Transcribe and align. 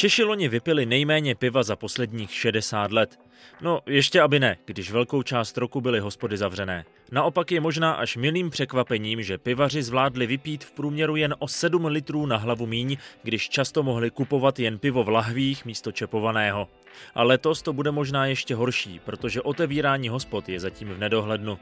Češi 0.00 0.24
loni 0.24 0.48
vypili 0.48 0.86
nejméně 0.86 1.34
piva 1.34 1.62
za 1.62 1.76
posledních 1.76 2.34
60 2.34 2.92
let. 2.92 3.18
No, 3.60 3.80
ještě 3.86 4.20
aby 4.20 4.40
ne, 4.40 4.56
když 4.64 4.90
velkou 4.90 5.22
část 5.22 5.58
roku 5.58 5.80
byly 5.80 6.00
hospody 6.00 6.36
zavřené. 6.36 6.84
Naopak 7.12 7.52
je 7.52 7.60
možná 7.60 7.92
až 7.92 8.16
milým 8.16 8.50
překvapením, 8.50 9.22
že 9.22 9.38
pivaři 9.38 9.82
zvládli 9.82 10.26
vypít 10.26 10.64
v 10.64 10.72
průměru 10.72 11.16
jen 11.16 11.34
o 11.38 11.48
7 11.48 11.84
litrů 11.84 12.26
na 12.26 12.36
hlavu 12.36 12.66
míň, 12.66 12.96
když 13.22 13.48
často 13.48 13.82
mohli 13.82 14.10
kupovat 14.10 14.58
jen 14.58 14.78
pivo 14.78 15.04
v 15.04 15.08
lahvích 15.08 15.64
místo 15.64 15.92
čepovaného. 15.92 16.68
A 17.14 17.22
letos 17.22 17.62
to 17.62 17.72
bude 17.72 17.90
možná 17.90 18.26
ještě 18.26 18.54
horší, 18.54 19.00
protože 19.04 19.42
otevírání 19.42 20.08
hospod 20.08 20.48
je 20.48 20.60
zatím 20.60 20.88
v 20.88 20.98
nedohlednu. 20.98 21.58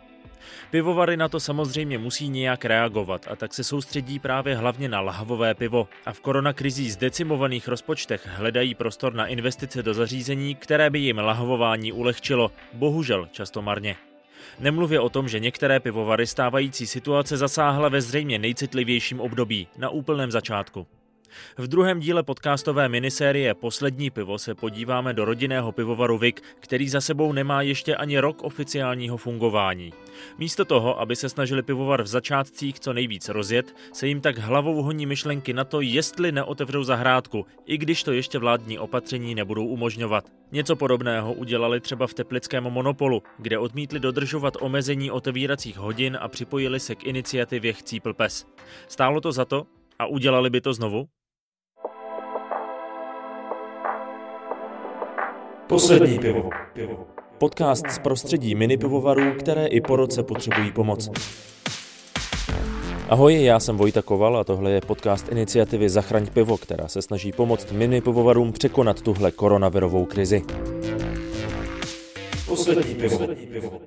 Pivovary 0.70 1.16
na 1.16 1.28
to 1.28 1.40
samozřejmě 1.40 1.98
musí 1.98 2.28
nějak 2.28 2.64
reagovat 2.64 3.26
a 3.30 3.36
tak 3.36 3.54
se 3.54 3.64
soustředí 3.64 4.18
právě 4.18 4.56
hlavně 4.56 4.88
na 4.88 5.00
lahvové 5.00 5.54
pivo 5.54 5.88
a 6.06 6.12
v 6.12 6.20
koronakrizí 6.20 6.90
zdecimovaných 6.90 7.68
rozpočtech 7.68 8.26
hledají 8.26 8.74
prostor 8.74 9.14
na 9.14 9.26
investice 9.26 9.82
do 9.82 9.94
zařízení, 9.94 10.54
které 10.54 10.90
by 10.90 10.98
jim 10.98 11.18
lahvování 11.18 11.92
ulehčilo, 11.92 12.50
bohužel 12.72 13.28
často 13.32 13.62
marně. 13.62 13.96
Nemluvě 14.60 15.00
o 15.00 15.08
tom, 15.08 15.28
že 15.28 15.40
některé 15.40 15.80
pivovary 15.80 16.26
stávající 16.26 16.86
situace 16.86 17.36
zasáhla 17.36 17.88
ve 17.88 18.00
zřejmě 18.00 18.38
nejcitlivějším 18.38 19.20
období, 19.20 19.68
na 19.78 19.88
úplném 19.88 20.30
začátku. 20.30 20.86
V 21.58 21.66
druhém 21.66 22.00
díle 22.00 22.22
podcastové 22.22 22.88
minisérie 22.88 23.54
Poslední 23.54 24.10
pivo 24.10 24.38
se 24.38 24.54
podíváme 24.54 25.12
do 25.12 25.24
rodinného 25.24 25.72
pivovaru 25.72 26.18
Vik, 26.18 26.42
který 26.60 26.88
za 26.88 27.00
sebou 27.00 27.32
nemá 27.32 27.62
ještě 27.62 27.96
ani 27.96 28.18
rok 28.18 28.42
oficiálního 28.42 29.16
fungování. 29.16 29.92
Místo 30.38 30.64
toho, 30.64 31.00
aby 31.00 31.16
se 31.16 31.28
snažili 31.28 31.62
pivovar 31.62 32.02
v 32.02 32.06
začátcích 32.06 32.80
co 32.80 32.92
nejvíc 32.92 33.28
rozjet, 33.28 33.76
se 33.92 34.08
jim 34.08 34.20
tak 34.20 34.38
hlavou 34.38 34.82
honí 34.82 35.06
myšlenky 35.06 35.52
na 35.52 35.64
to, 35.64 35.80
jestli 35.80 36.32
neotevřou 36.32 36.82
zahrádku, 36.84 37.46
i 37.66 37.78
když 37.78 38.02
to 38.02 38.12
ještě 38.12 38.38
vládní 38.38 38.78
opatření 38.78 39.34
nebudou 39.34 39.66
umožňovat. 39.66 40.24
Něco 40.52 40.76
podobného 40.76 41.32
udělali 41.32 41.80
třeba 41.80 42.06
v 42.06 42.14
teplickém 42.14 42.64
monopolu, 42.64 43.22
kde 43.38 43.58
odmítli 43.58 44.00
dodržovat 44.00 44.54
omezení 44.60 45.10
otevíracích 45.10 45.78
hodin 45.78 46.18
a 46.20 46.28
připojili 46.28 46.80
se 46.80 46.94
k 46.94 47.04
iniciativě 47.04 47.72
Chcípl 47.72 48.14
pes. 48.14 48.46
Stálo 48.88 49.20
to 49.20 49.32
za 49.32 49.44
to? 49.44 49.66
A 49.98 50.06
udělali 50.06 50.50
by 50.50 50.60
to 50.60 50.74
znovu? 50.74 51.08
Poslední 55.68 56.18
pivo. 56.18 56.50
Podcast 57.38 57.90
z 57.90 57.98
prostředí 57.98 58.54
mini 58.54 58.76
pivovarů, 58.76 59.34
které 59.38 59.66
i 59.66 59.80
po 59.80 59.96
roce 59.96 60.22
potřebují 60.22 60.72
pomoc. 60.72 61.10
Ahoj, 63.08 63.42
já 63.42 63.60
jsem 63.60 63.76
Vojta 63.76 64.02
Koval 64.02 64.36
a 64.36 64.44
tohle 64.44 64.70
je 64.70 64.80
podcast 64.80 65.28
iniciativy 65.28 65.88
Zachraň 65.88 66.26
pivo, 66.26 66.56
která 66.56 66.88
se 66.88 67.02
snaží 67.02 67.32
pomoct 67.32 67.72
mini 67.72 68.00
pivovarům 68.00 68.52
překonat 68.52 69.02
tuhle 69.02 69.30
koronavirovou 69.30 70.04
krizi. 70.04 70.42
Poslední 72.46 72.94
pivo. 72.94 73.18
Poslední 73.18 73.46
pivo. 73.46 73.80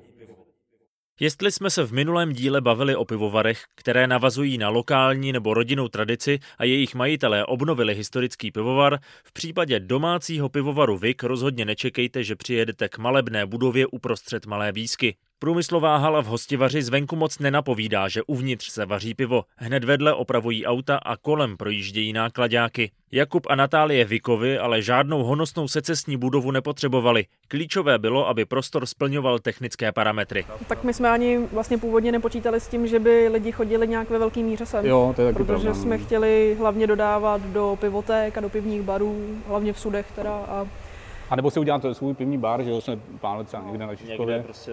Jestli 1.22 1.52
jsme 1.52 1.70
se 1.70 1.84
v 1.84 1.92
minulém 1.92 2.32
díle 2.32 2.60
bavili 2.60 2.96
o 2.96 3.04
pivovarech, 3.04 3.64
které 3.74 4.06
navazují 4.06 4.58
na 4.58 4.68
lokální 4.68 5.32
nebo 5.32 5.54
rodinnou 5.54 5.88
tradici 5.88 6.38
a 6.58 6.64
jejich 6.64 6.94
majitelé 6.94 7.46
obnovili 7.46 7.94
historický 7.94 8.50
pivovar, 8.50 8.98
v 9.24 9.32
případě 9.32 9.80
domácího 9.80 10.48
pivovaru 10.48 10.98
Vik 10.98 11.22
rozhodně 11.22 11.64
nečekejte, 11.64 12.24
že 12.24 12.36
přijedete 12.36 12.88
k 12.88 12.98
malebné 12.98 13.46
budově 13.46 13.86
uprostřed 13.86 14.46
Malé 14.46 14.72
Bísky. 14.72 15.16
Průmyslová 15.42 15.96
hala 15.96 16.22
v 16.22 16.26
hostivaři 16.26 16.82
zvenku 16.82 17.16
moc 17.16 17.38
nenapovídá, 17.38 18.08
že 18.08 18.22
uvnitř 18.22 18.70
se 18.70 18.86
vaří 18.86 19.14
pivo. 19.14 19.44
Hned 19.56 19.84
vedle 19.84 20.14
opravují 20.14 20.66
auta 20.66 20.96
a 20.96 21.16
kolem 21.16 21.56
projíždějí 21.56 22.12
nákladáky. 22.12 22.90
Jakub 23.12 23.46
a 23.50 23.54
Natálie 23.54 24.04
Vikovi 24.04 24.58
ale 24.58 24.82
žádnou 24.82 25.22
honosnou 25.22 25.68
secesní 25.68 26.16
budovu 26.16 26.50
nepotřebovali. 26.50 27.24
Klíčové 27.48 27.98
bylo, 27.98 28.28
aby 28.28 28.44
prostor 28.44 28.86
splňoval 28.86 29.38
technické 29.38 29.92
parametry. 29.92 30.46
Tak 30.68 30.84
my 30.84 30.94
jsme 30.94 31.10
ani 31.10 31.38
vlastně 31.52 31.78
původně 31.78 32.12
nepočítali 32.12 32.60
s 32.60 32.68
tím, 32.68 32.86
že 32.86 32.98
by 32.98 33.28
lidi 33.28 33.52
chodili 33.52 33.88
nějak 33.88 34.10
ve 34.10 34.18
velký 34.18 34.42
míře 34.42 34.66
sem. 34.66 34.86
Jo, 34.86 35.12
to 35.16 35.22
je 35.22 35.32
taky 35.32 35.44
protože 35.44 35.62
problém. 35.62 35.82
jsme 35.82 35.98
chtěli 35.98 36.56
hlavně 36.58 36.86
dodávat 36.86 37.42
do 37.42 37.78
pivoték 37.80 38.38
a 38.38 38.40
do 38.40 38.48
pivních 38.48 38.82
barů, 38.82 39.36
hlavně 39.48 39.72
v 39.72 39.78
sudech 39.78 40.06
teda. 40.14 40.32
A 40.34 40.66
A 41.30 41.36
nebo 41.36 41.50
si 41.50 41.60
udělat 41.60 41.82
svůj 41.92 42.14
pivní 42.14 42.38
bar, 42.38 42.62
že 42.62 42.70
jo, 42.70 42.80
jsme 42.80 42.98
plánovali 43.20 43.46
třeba 43.46 43.62
někde 43.62 43.86
na 43.86 43.94
Žižkově. 43.94 44.42
prostě 44.42 44.72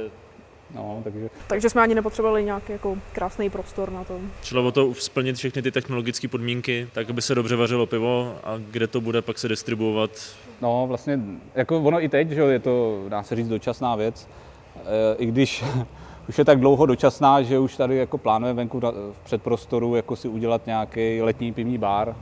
No, 0.75 1.02
takže 1.03 1.30
takže 1.47 1.69
jsme 1.69 1.81
ani 1.81 1.96
nepotřebovali 1.96 2.44
nějaký 2.44 2.72
jako 2.72 2.97
krásný 3.12 3.50
prostor 3.50 3.91
na 3.91 4.03
to. 4.03 4.19
Šlo 4.44 4.68
o 4.68 4.72
to 4.72 4.94
splnit 4.94 5.35
všechny 5.35 5.62
ty 5.62 5.72
technologické 5.72 6.28
podmínky, 6.28 6.88
tak 6.94 7.09
aby 7.09 7.22
se 7.22 7.35
dobře 7.35 7.56
vařilo 7.56 7.85
pivo 7.85 8.35
a 8.44 8.57
kde 8.72 8.88
to 8.88 9.02
bude 9.02 9.22
pak 9.22 9.40
se 9.40 9.47
distribuovat. 9.47 10.12
No, 10.62 10.85
vlastně, 10.88 11.19
jako 11.56 11.80
ono 11.81 12.03
i 12.03 12.09
teď, 12.09 12.30
že 12.30 12.40
jo, 12.40 12.47
je 12.47 12.59
to, 12.59 13.06
dá 13.09 13.24
se 13.24 13.35
říct, 13.35 13.47
dočasná 13.47 13.96
věc. 13.96 14.30
E, 14.75 15.16
I 15.16 15.25
když 15.25 15.63
už 16.30 16.38
je 16.38 16.46
tak 16.46 16.59
dlouho 16.59 16.86
dočasná, 16.86 17.41
že 17.41 17.59
už 17.59 17.78
tady 17.78 17.97
jako 17.97 18.18
plánujeme 18.18 18.57
venku 18.57 18.80
na- 18.80 18.91
v 18.91 19.19
předprostoru 19.24 19.96
jako 19.96 20.16
si 20.16 20.28
udělat 20.28 20.66
nějaký 20.66 21.22
letní 21.22 21.53
pivní 21.53 21.78
bar. 21.78 22.16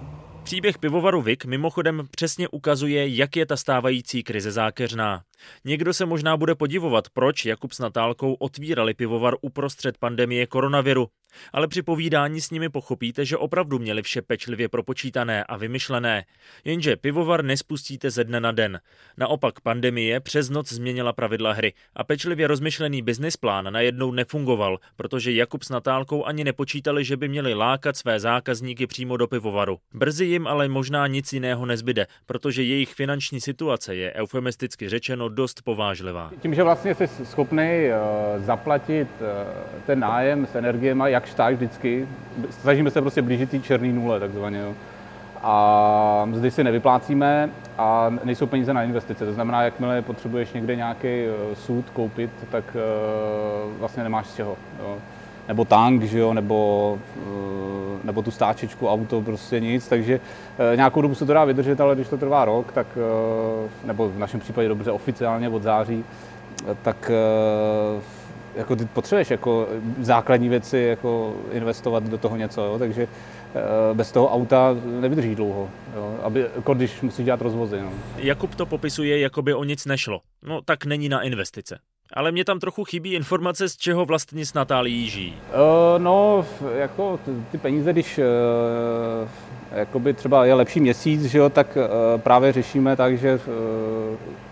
Příběh 0.44 0.78
pivovaru 0.78 1.22
Vik 1.22 1.46
mimochodem 1.46 2.08
přesně 2.12 2.48
ukazuje, 2.48 3.08
jak 3.16 3.36
je 3.36 3.46
ta 3.46 3.58
stávající 3.58 4.24
krize 4.24 4.52
zákeřná. 4.52 5.22
Někdo 5.66 5.94
se 5.94 6.06
možná 6.06 6.38
bude 6.38 6.56
podivovat, 6.56 7.10
proč 7.10 7.46
Jakub 7.46 7.72
s 7.72 7.80
Natálkou 7.80 8.34
otvírali 8.34 8.94
pivovar 8.94 9.36
uprostřed 9.42 9.98
pandemie 9.98 10.48
koronaviru. 10.48 11.08
Ale 11.54 11.68
při 11.68 11.82
povídání 11.82 12.42
s 12.42 12.52
nimi 12.52 12.70
pochopíte, 12.70 13.26
že 13.26 13.38
opravdu 13.38 13.80
měli 13.80 14.02
vše 14.02 14.22
pečlivě 14.22 14.70
propočítané 14.70 15.44
a 15.44 15.58
vymyšlené. 15.58 16.26
Jenže 16.66 16.96
pivovar 16.96 17.44
nespustíte 17.44 18.12
ze 18.12 18.24
dne 18.24 18.40
na 18.40 18.52
den. 18.52 18.80
Naopak 19.18 19.62
pandemie 19.62 20.20
přes 20.20 20.50
noc 20.50 20.74
změnila 20.74 21.14
pravidla 21.14 21.54
hry 21.54 21.74
a 21.96 22.04
pečlivě 22.04 22.48
rozmyšlený 22.48 23.02
businessplán 23.02 23.74
najednou 23.74 24.12
nefungoval, 24.12 24.80
protože 24.96 25.32
Jakub 25.32 25.64
s 25.64 25.70
Natálkou 25.70 26.26
ani 26.26 26.44
nepočítali, 26.44 27.04
že 27.04 27.18
by 27.18 27.28
měli 27.28 27.54
lákat 27.54 27.98
své 27.98 28.20
zákazníky 28.20 28.88
přímo 28.88 29.18
do 29.18 29.28
pivovaru. 29.28 29.80
Brzy 29.94 30.26
jim 30.26 30.48
ale 30.48 30.68
možná 30.68 31.08
nic 31.08 31.34
jiného 31.34 31.66
nezbyde, 31.66 32.08
protože 32.26 32.64
jejich 32.64 32.94
finanční 32.94 33.42
situace 33.42 33.96
je 33.96 34.14
eufemisticky 34.14 34.90
řečeno 34.90 35.27
dost 35.30 35.62
povážlivá. 35.62 36.32
Tím, 36.40 36.54
že 36.54 36.64
vlastně 36.64 36.96
jsi 36.96 37.08
schopný 37.08 37.64
eh, 37.64 37.94
zaplatit 38.40 39.08
eh, 39.22 39.46
ten 39.86 40.00
nájem 40.00 40.46
s 40.46 40.56
energiemi, 40.56 41.04
jak 41.06 41.34
tak 41.34 41.56
vždycky, 41.56 42.08
snažíme 42.50 42.92
se 42.92 43.02
prostě 43.02 43.22
blížit 43.22 43.50
té 43.50 43.60
černé 43.60 43.88
nule 43.88 44.20
takzvaně. 44.20 44.60
Jo. 44.60 44.74
A 45.42 46.26
mzdy 46.26 46.52
si 46.52 46.64
nevyplácíme 46.64 47.50
a 47.78 48.10
nejsou 48.24 48.46
peníze 48.46 48.74
na 48.74 48.84
investice. 48.84 49.26
To 49.26 49.34
znamená, 49.34 49.64
jakmile 49.64 50.02
potřebuješ 50.02 50.54
někde 50.54 50.76
nějaký 50.76 51.08
eh, 51.08 51.56
sud 51.56 51.90
koupit, 51.90 52.32
tak 52.52 52.78
vlastně 53.80 54.04
nemáš 54.04 54.28
z 54.28 54.36
čeho. 54.36 54.58
Jo. 54.80 54.98
Nebo 55.48 55.66
tank, 55.66 56.04
že 56.04 56.20
jo, 56.20 56.34
nebo, 56.34 57.00
eh, 57.18 58.00
nebo 58.04 58.22
tu 58.22 58.32
stáčečku, 58.32 58.88
auto, 58.88 59.22
prostě 59.22 59.60
nic. 59.60 59.88
Takže 59.88 60.20
eh, 60.74 60.76
nějakou 60.76 61.02
dobu 61.02 61.16
se 61.16 61.26
to 61.26 61.34
dá 61.34 61.46
vydržet, 61.46 61.82
ale 61.82 61.96
když 61.96 62.08
to 62.08 62.18
trvá 62.18 62.46
rok, 62.46 62.72
tak, 62.72 62.88
eh, 62.98 63.88
nebo 63.88 64.10
v 64.10 64.20
našem 64.20 64.40
případě 64.40 64.68
dobře 64.68 64.92
oficiálně 64.92 65.50
od 65.50 65.64
září, 65.64 66.04
tak 66.82 67.12
jako 68.56 68.76
ty 68.76 68.86
potřebuješ 68.86 69.32
jako 69.32 69.68
základní 70.00 70.50
věci 70.50 70.78
jako 70.78 71.34
investovat 71.52 72.04
do 72.04 72.18
toho 72.18 72.38
něco, 72.38 72.62
jo? 72.62 72.80
takže 72.80 73.08
bez 73.94 74.12
toho 74.12 74.34
auta 74.34 74.76
nevydrží 75.00 75.36
dlouho, 75.36 75.70
jo? 75.96 76.20
Aby, 76.24 76.46
jako 76.56 76.74
když 76.74 77.02
musíš 77.02 77.26
dělat 77.26 77.42
rozvozy. 77.42 77.82
No. 77.82 77.92
Jakub 78.18 78.56
to 78.56 78.66
popisuje, 78.66 79.20
jako 79.20 79.42
by 79.42 79.54
o 79.54 79.64
nic 79.64 79.86
nešlo. 79.86 80.22
No 80.44 80.62
tak 80.62 80.86
není 80.86 81.10
na 81.10 81.22
investice. 81.22 81.80
Ale 82.14 82.32
mě 82.32 82.46
tam 82.46 82.60
trochu 82.60 82.84
chybí 82.84 83.14
informace, 83.14 83.70
z 83.70 83.78
čeho 83.78 84.06
vlastně 84.06 84.46
s 84.46 84.54
Natálií 84.54 85.10
žijí. 85.10 85.34
Uh, 85.34 86.04
no, 86.04 86.46
jako 86.76 87.20
ty 87.52 87.58
peníze, 87.58 87.94
když 87.94 88.18
uh, 88.18 88.24
jakoby 89.72 90.14
třeba 90.14 90.46
je 90.46 90.54
lepší 90.54 90.80
měsíc, 90.80 91.26
že 91.26 91.38
jo, 91.38 91.50
tak 91.50 91.78
uh, 91.78 92.22
právě 92.22 92.52
řešíme 92.52 92.96
tak, 92.96 93.18
že 93.18 93.36
uh, 93.36 93.42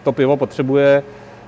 to 0.03 0.11
pivo 0.11 0.37
potřebuje 0.37 1.03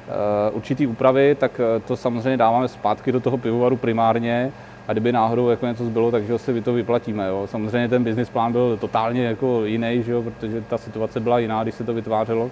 uh, 0.08 0.56
určitý 0.56 0.88
úpravy, 0.88 1.36
tak 1.40 1.62
to 1.88 1.98
samozřejmě 1.98 2.38
dáváme 2.38 2.68
zpátky 2.68 3.12
do 3.12 3.20
toho 3.20 3.38
pivovaru 3.38 3.78
primárně 3.78 4.52
a 4.88 4.92
kdyby 4.92 5.12
náhodou 5.12 5.50
jako 5.50 5.66
něco 5.66 5.86
zbylo, 5.86 6.12
takže 6.12 6.38
si 6.38 6.62
to 6.62 6.74
vyplatíme. 6.74 7.28
Jo. 7.28 7.48
Samozřejmě 7.52 7.88
ten 7.88 8.04
business 8.04 8.30
plán 8.30 8.52
byl 8.52 8.78
totálně 8.82 9.26
jako 9.26 9.66
jiný, 9.66 10.04
že 10.04 10.12
jo, 10.12 10.22
protože 10.22 10.62
ta 10.62 10.78
situace 10.78 11.20
byla 11.20 11.40
jiná, 11.40 11.64
když 11.64 11.76
se 11.76 11.84
to 11.84 11.94
vytvářelo 11.94 12.52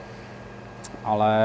ale 1.03 1.35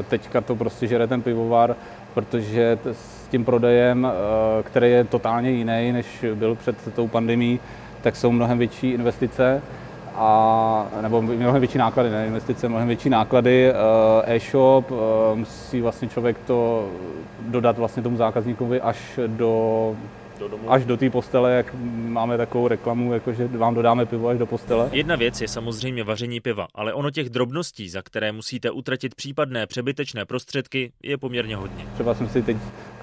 eh, 0.00 0.02
teďka 0.02 0.40
to 0.40 0.56
prostě 0.56 0.86
žere 0.86 1.06
ten 1.06 1.22
pivovar, 1.22 1.76
protože 2.14 2.78
s 2.92 3.28
tím 3.28 3.44
prodejem, 3.44 4.06
eh, 4.06 4.62
který 4.62 4.90
je 4.90 5.04
totálně 5.04 5.50
jiný, 5.50 5.92
než 5.92 6.24
byl 6.34 6.54
před 6.54 6.94
tou 6.94 7.08
pandemí, 7.08 7.60
tak 8.02 8.16
jsou 8.16 8.32
mnohem 8.32 8.58
větší 8.58 8.90
investice 8.90 9.62
a, 10.14 10.86
nebo 11.02 11.22
mnohem 11.22 11.60
větší 11.60 11.78
náklady, 11.78 12.10
ne 12.10 12.26
investice, 12.26 12.68
mnohem 12.68 12.88
větší 12.88 13.10
náklady. 13.10 13.70
eh, 13.70 14.34
E-shop, 14.34 14.92
musí 15.34 15.80
vlastně 15.80 16.08
člověk 16.08 16.36
to 16.46 16.88
dodat 17.40 17.78
vlastně 17.78 18.02
tomu 18.02 18.16
zákazníkovi 18.16 18.80
až 18.80 19.20
do 19.26 19.94
do 20.38 20.48
domu. 20.48 20.72
až 20.72 20.84
do 20.84 20.96
té 20.96 21.10
postele, 21.10 21.52
jak 21.52 21.74
máme 22.08 22.36
takovou 22.36 22.68
reklamu, 22.68 23.12
jako 23.12 23.32
že 23.32 23.48
vám 23.48 23.74
dodáme 23.74 24.06
pivo 24.06 24.28
až 24.28 24.38
do 24.38 24.46
postele. 24.46 24.88
Jedna 24.92 25.16
věc 25.16 25.40
je 25.40 25.48
samozřejmě 25.48 26.04
vaření 26.04 26.40
piva, 26.40 26.66
ale 26.74 26.92
ono 26.92 27.10
těch 27.10 27.30
drobností, 27.30 27.88
za 27.88 28.02
které 28.02 28.32
musíte 28.32 28.70
utratit 28.70 29.14
případné 29.14 29.66
přebytečné 29.66 30.24
prostředky, 30.24 30.92
je 31.02 31.18
poměrně 31.18 31.56
hodně. 31.56 31.84
Třeba 31.94 32.14
jsme 32.14 32.28
si 32.28 32.42
teď 32.42 32.56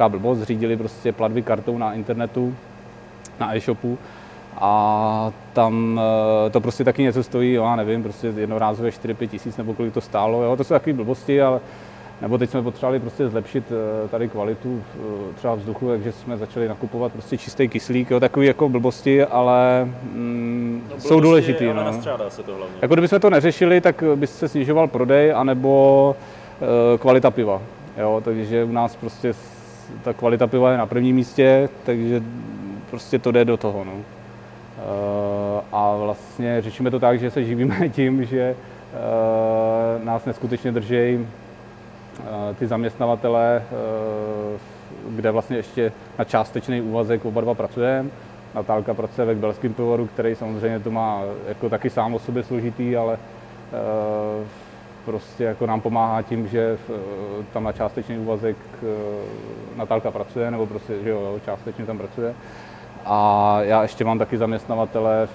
blbost, 0.08 0.38
zřídili 0.38 0.78
prostě 0.78 1.12
platby 1.12 1.42
kartou 1.42 1.78
na 1.78 1.94
internetu, 1.94 2.56
na 3.40 3.56
e-shopu 3.56 3.98
a 4.58 5.32
tam 5.54 6.02
eh, 6.48 6.50
to 6.50 6.62
prostě 6.62 6.84
taky 6.84 7.04
něco 7.04 7.24
stojí, 7.24 7.54
jo, 7.54 7.64
já 7.64 7.76
nevím, 7.76 8.04
prostě 8.04 8.28
jednorázově 8.28 8.92
4-5 8.92 9.28
tisíc 9.28 9.58
nebo 9.58 9.74
kolik 9.74 9.94
to 9.94 10.02
stálo, 10.02 10.44
jo, 10.44 10.56
to 10.56 10.64
jsou 10.64 10.74
takové 10.74 10.94
blbosti, 10.94 11.42
ale 11.42 11.60
nebo 12.22 12.38
teď 12.38 12.50
jsme 12.50 12.62
potřebovali 12.62 13.00
prostě 13.00 13.30
zlepšit 13.30 13.64
eh, 13.72 14.08
tady 14.08 14.30
kvalitu 14.30 14.84
eh, 14.96 15.34
třeba 15.36 15.56
vzduchu, 15.56 15.90
takže 15.90 16.12
jsme 16.12 16.38
začali 16.38 16.68
nakupovat 16.68 17.12
prostě 17.12 17.38
čistý 17.38 17.68
kyslík, 17.68 18.12
jo, 18.12 18.20
takový 18.20 18.48
jako 18.48 18.70
blbosti, 18.70 19.24
ale 19.24 19.86
mm, 19.86 20.84
no, 20.90 21.00
jsou 21.00 21.20
důležitý. 21.20 21.68
Ale 21.68 21.92
no. 21.92 22.02
se 22.30 22.44
to 22.44 22.56
hlavně. 22.56 22.76
Jako 22.82 22.94
kdybychom 22.94 23.20
to 23.20 23.30
neřešili, 23.30 23.82
tak 23.82 24.04
by 24.16 24.28
se 24.28 24.48
snižoval 24.48 24.88
prodej, 24.88 25.34
anebo 25.34 26.16
e, 26.94 26.98
kvalita 26.98 27.32
piva. 27.32 27.62
Jo, 27.98 28.22
takže 28.26 28.64
u 28.64 28.72
nás 28.72 28.96
prostě 28.96 29.34
ta 30.04 30.14
kvalita 30.14 30.48
piva 30.48 30.72
je 30.72 30.78
na 30.78 30.86
prvním 30.86 31.16
místě, 31.16 31.70
takže 31.86 32.24
prostě 32.90 33.20
to 33.20 33.32
jde 33.32 33.46
do 33.46 33.58
toho. 33.58 33.84
No. 33.84 33.94
E, 33.94 34.04
a 35.72 35.96
vlastně 35.98 36.62
řešíme 36.62 36.92
to 36.92 37.00
tak, 37.00 37.20
že 37.20 37.32
se 37.32 37.44
živíme 37.44 37.90
tím, 37.96 38.26
že 38.26 38.42
e, 38.42 38.56
nás 40.06 40.26
neskutečně 40.26 40.72
drží 40.72 41.20
Eh, 41.20 41.43
ty 42.60 42.68
zaměstnavatele, 42.68 43.64
eh, 43.66 44.60
kde 45.10 45.32
vlastně 45.32 45.58
ještě 45.58 45.92
na 46.20 46.26
částečný 46.26 46.82
úvazek 46.82 47.26
oba 47.26 47.42
dva 47.42 47.54
pracujeme. 47.54 48.10
Natálka 48.56 48.94
pracuje 48.94 49.28
ve 49.28 49.36
belském 49.36 49.74
pivovaru, 49.74 50.08
který 50.08 50.36
samozřejmě 50.36 50.80
to 50.80 50.92
má 50.92 51.22
jako 51.48 51.70
taky 51.70 51.90
sám 51.90 52.14
o 52.14 52.20
sobě 52.20 52.44
složitý, 52.44 52.98
ale 52.98 53.18
eh, 53.18 54.46
prostě 55.06 55.44
jako 55.44 55.66
nám 55.66 55.82
pomáhá 55.82 56.22
tím, 56.22 56.48
že 56.48 56.78
tam 57.54 57.64
na 57.64 57.72
částečný 57.72 58.18
úvazek 58.18 58.58
Natálka 59.76 60.12
pracuje, 60.12 60.52
nebo 60.52 60.66
prostě, 60.66 61.04
že 61.04 61.10
jo, 61.10 61.40
částečně 61.46 61.86
tam 61.86 61.98
pracuje. 61.98 62.34
A 63.06 63.58
já 63.62 63.82
ještě 63.82 64.06
mám 64.06 64.20
taky 64.20 64.38
zaměstnavatele, 64.38 65.28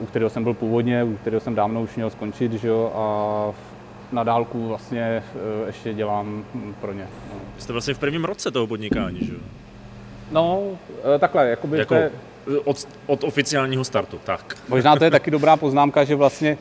u 0.00 0.06
kterého 0.06 0.30
jsem 0.30 0.44
byl 0.44 0.54
původně, 0.54 1.04
u 1.04 1.16
kterého 1.16 1.40
jsem 1.40 1.54
dávno 1.54 1.82
už 1.82 1.96
měl 1.96 2.10
skončit, 2.10 2.52
že 2.52 2.68
jo, 2.68 2.92
a 2.94 3.69
na 4.12 4.24
dálku 4.24 4.68
vlastně 4.68 5.02
eh, 5.02 5.66
ještě 5.66 5.94
dělám 5.94 6.44
pro 6.80 6.92
ně. 6.92 7.06
No. 7.32 7.40
Jste 7.58 7.72
vlastně 7.72 7.94
v 7.94 7.98
prvním 7.98 8.24
roce 8.24 8.50
toho 8.50 8.66
podnikání, 8.66 9.18
že 9.26 9.32
jo? 9.32 9.38
No, 10.30 10.62
eh, 11.14 11.18
takhle, 11.18 11.48
jakoby 11.48 11.78
jako 11.78 11.94
je... 11.94 12.10
od, 12.64 12.88
od 13.06 13.24
oficiálního 13.24 13.84
startu, 13.84 14.20
tak. 14.24 14.56
Možná 14.68 14.96
to 14.96 15.04
je 15.04 15.10
taky 15.20 15.30
dobrá 15.30 15.56
poznámka, 15.56 16.04
že 16.04 16.14
vlastně 16.14 16.58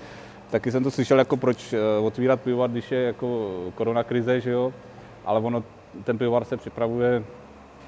taky 0.49 0.71
jsem 0.71 0.83
to 0.83 0.91
slyšel, 0.91 1.19
jako 1.19 1.37
proč 1.37 1.73
eh, 1.73 1.99
otvírat 2.01 2.41
pivovar, 2.41 2.69
když 2.69 2.91
je 2.91 3.01
jako 3.01 3.51
korona 3.75 4.03
krize, 4.03 4.41
že 4.41 4.51
jo, 4.51 4.73
ale 5.25 5.39
ono, 5.39 5.63
ten 6.03 6.17
pivovar 6.17 6.45
se 6.45 6.57
připravuje 6.57 7.23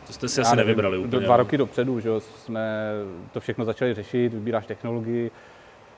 to 0.08 0.14
jste 0.14 0.28
si 0.28 0.42
asi 0.42 0.56
nevím, 0.56 0.68
nevybrali 0.68 0.98
úplně. 0.98 1.26
Dva 1.26 1.38
roky 1.38 1.58
dopředu, 1.58 2.00
že 2.00 2.10
jo, 2.10 2.20
jsme 2.20 2.92
to 3.32 3.40
všechno 3.40 3.66
začali 3.66 3.94
řešit, 3.94 4.34
vybíráš 4.34 4.66
technologii, 4.66 5.32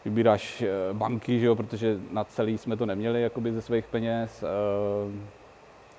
vybíráš 0.05 0.61
eh, 0.61 0.93
banky, 0.93 1.39
že 1.39 1.45
jo, 1.45 1.55
protože 1.55 1.97
na 2.11 2.23
celý 2.23 2.57
jsme 2.57 2.77
to 2.77 2.85
neměli 2.85 3.21
jakoby 3.21 3.51
ze 3.51 3.61
svých 3.61 3.85
peněz. 3.85 4.43
Eh, 4.43 4.47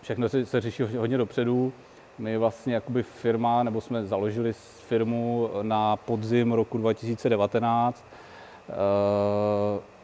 všechno 0.02 0.28
se, 0.28 0.46
se 0.46 0.60
řeší 0.60 0.82
hodně 0.82 1.18
dopředu. 1.18 1.72
My 2.18 2.38
vlastně 2.38 2.74
jakoby 2.74 3.02
firma, 3.02 3.62
nebo 3.62 3.80
jsme 3.80 4.04
založili 4.04 4.52
firmu 4.88 5.50
na 5.62 5.96
podzim 5.96 6.52
roku 6.52 6.78
2019. 6.78 8.04
Eh, 8.68 8.74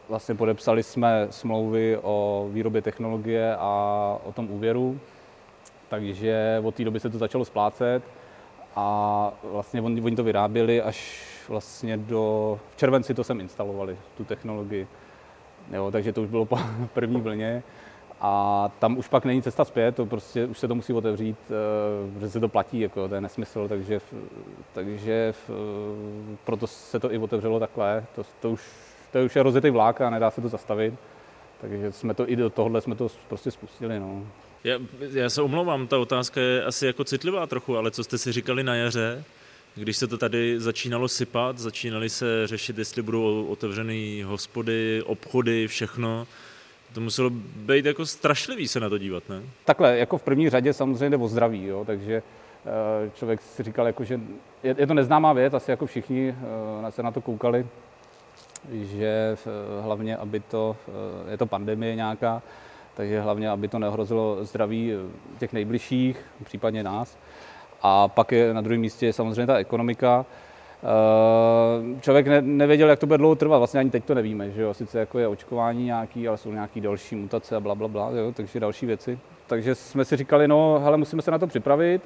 vlastně 0.09 0.35
podepsali 0.35 0.83
jsme 0.83 1.27
smlouvy 1.29 1.97
o 2.01 2.47
výrobě 2.51 2.81
technologie 2.81 3.55
a 3.59 4.17
o 4.23 4.31
tom 4.31 4.51
úvěru, 4.51 4.99
takže 5.89 6.61
od 6.63 6.75
té 6.75 6.83
doby 6.83 6.99
se 6.99 7.09
to 7.09 7.17
začalo 7.17 7.45
splácet 7.45 8.03
a 8.75 9.31
vlastně 9.43 9.81
oni, 9.81 10.01
oni 10.01 10.15
to 10.15 10.23
vyráběli 10.23 10.81
až 10.81 11.30
vlastně 11.51 11.97
do, 11.97 12.59
v 12.71 12.75
červenci 12.75 13.13
to 13.13 13.23
sem 13.23 13.39
instalovali, 13.39 13.97
tu 14.17 14.23
technologii. 14.23 14.87
Jo, 15.73 15.91
takže 15.91 16.13
to 16.13 16.21
už 16.21 16.29
bylo 16.29 16.45
po 16.45 16.59
první 16.93 17.21
vlně. 17.21 17.63
A 18.21 18.71
tam 18.79 18.97
už 18.97 19.07
pak 19.07 19.25
není 19.25 19.41
cesta 19.41 19.65
zpět, 19.65 19.95
to 19.95 20.05
prostě 20.05 20.45
už 20.45 20.59
se 20.59 20.67
to 20.67 20.75
musí 20.75 20.93
otevřít, 20.93 21.37
eh, 21.49 22.13
protože 22.13 22.29
se 22.29 22.39
to 22.39 22.47
platí, 22.47 22.79
jako, 22.79 23.07
to 23.07 23.15
je 23.15 23.21
nesmysl, 23.21 23.67
takže, 23.67 24.01
takže 24.73 25.33
proto 26.43 26.67
se 26.67 26.99
to 26.99 27.13
i 27.13 27.17
otevřelo 27.17 27.59
takhle. 27.59 28.05
To, 28.15 28.23
to, 28.39 28.51
už, 28.51 28.61
to 29.11 29.19
už 29.19 29.35
je 29.35 29.43
rozjetý 29.43 29.69
vlák 29.69 30.01
a 30.01 30.09
nedá 30.09 30.31
se 30.31 30.41
to 30.41 30.49
zastavit. 30.49 30.93
Takže 31.61 31.91
jsme 31.91 32.13
to 32.13 32.29
i 32.29 32.35
do 32.35 32.49
tohohle 32.49 32.81
jsme 32.81 32.95
to 32.95 33.07
prostě 33.27 33.51
spustili. 33.51 33.99
No. 33.99 34.23
Já, 34.63 34.79
já 35.11 35.29
se 35.29 35.41
omlouvám, 35.41 35.87
ta 35.87 35.97
otázka 35.97 36.41
je 36.41 36.63
asi 36.63 36.85
jako 36.85 37.03
citlivá 37.03 37.47
trochu, 37.47 37.77
ale 37.77 37.91
co 37.91 38.03
jste 38.03 38.17
si 38.17 38.31
říkali 38.31 38.63
na 38.63 38.75
jaře, 38.75 39.23
když 39.75 39.97
se 39.97 40.07
to 40.07 40.17
tady 40.17 40.59
začínalo 40.59 41.07
sypat, 41.07 41.57
začínali 41.57 42.09
se 42.09 42.47
řešit, 42.47 42.77
jestli 42.77 43.01
budou 43.01 43.45
otevřené 43.45 44.23
hospody, 44.25 45.03
obchody, 45.05 45.67
všechno, 45.67 46.27
to 46.93 47.01
muselo 47.01 47.29
být 47.55 47.85
jako 47.85 48.05
strašlivý 48.05 48.67
se 48.67 48.79
na 48.79 48.89
to 48.89 48.97
dívat, 48.97 49.23
ne? 49.29 49.41
Takhle, 49.65 49.97
jako 49.97 50.17
v 50.17 50.23
první 50.23 50.49
řadě 50.49 50.73
samozřejmě 50.73 51.09
jde 51.09 51.17
o 51.17 51.27
zdraví, 51.27 51.65
jo, 51.65 51.85
takže 51.85 52.23
eh, 52.65 53.09
člověk 53.13 53.41
si 53.41 53.63
říkal, 53.63 53.87
jako, 53.87 54.03
že 54.03 54.19
je, 54.63 54.75
je 54.77 54.87
to 54.87 54.93
neznámá 54.93 55.33
věc, 55.33 55.53
asi 55.53 55.71
jako 55.71 55.85
všichni 55.85 56.35
eh, 56.87 56.91
se 56.91 57.03
na 57.03 57.11
to 57.11 57.21
koukali, 57.21 57.67
že 58.73 59.37
eh, 59.37 59.81
hlavně, 59.81 60.17
aby 60.17 60.39
to, 60.39 60.77
je 61.31 61.37
to 61.37 61.45
pandemie 61.45 61.95
nějaká, 61.95 62.41
takže 62.95 63.21
hlavně, 63.21 63.49
aby 63.49 63.67
to 63.67 63.79
neohrozilo 63.79 64.45
zdraví 64.45 64.91
těch 65.39 65.53
nejbližších, 65.53 66.17
případně 66.43 66.83
nás. 66.83 67.17
A 67.81 68.07
pak 68.07 68.31
je 68.31 68.53
na 68.53 68.61
druhém 68.61 68.81
místě 68.81 69.13
samozřejmě 69.13 69.47
ta 69.47 69.57
ekonomika. 69.57 70.25
Eh, 70.83 72.01
člověk 72.01 72.27
ne, 72.27 72.41
nevěděl, 72.41 72.89
jak 72.89 72.99
to 72.99 73.07
bude 73.07 73.17
dlouho 73.17 73.35
trvat, 73.35 73.57
vlastně 73.57 73.79
ani 73.79 73.89
teď 73.89 74.05
to 74.05 74.15
nevíme, 74.15 74.51
že 74.51 74.61
jo? 74.61 74.73
sice 74.73 74.99
jako 74.99 75.19
je 75.19 75.27
očkování 75.27 75.85
nějaký, 75.85 76.27
ale 76.27 76.37
jsou 76.37 76.51
nějaký 76.51 76.81
další 76.81 77.15
mutace 77.15 77.55
a 77.55 77.59
bla, 77.59 77.75
bla, 77.75 77.87
bla 77.87 78.09
jo? 78.11 78.31
takže 78.35 78.59
další 78.59 78.85
věci. 78.85 79.19
Takže 79.47 79.75
jsme 79.75 80.05
si 80.05 80.17
říkali, 80.17 80.47
no 80.47 80.81
hele, 80.83 80.97
musíme 80.97 81.21
se 81.21 81.31
na 81.31 81.37
to 81.37 81.47
připravit, 81.47 82.01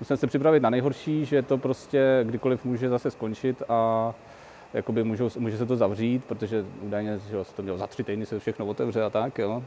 musíme 0.00 0.16
se 0.16 0.26
připravit 0.26 0.62
na 0.62 0.70
nejhorší, 0.70 1.24
že 1.24 1.42
to 1.42 1.58
prostě 1.58 2.20
kdykoliv 2.22 2.64
může 2.64 2.88
zase 2.88 3.10
skončit 3.10 3.62
a 3.68 4.12
jakoby 4.74 5.04
můžou, 5.04 5.30
může 5.38 5.58
se 5.58 5.66
to 5.66 5.76
zavřít, 5.76 6.24
protože 6.24 6.64
údajně 6.82 7.18
že 7.30 7.44
se 7.44 7.54
to 7.54 7.62
mělo 7.62 7.78
za 7.78 7.86
tři 7.86 8.04
týdny 8.04 8.26
se 8.26 8.38
všechno 8.38 8.66
otevře 8.66 9.02
a 9.02 9.10
tak. 9.10 9.38
Jo? 9.38 9.62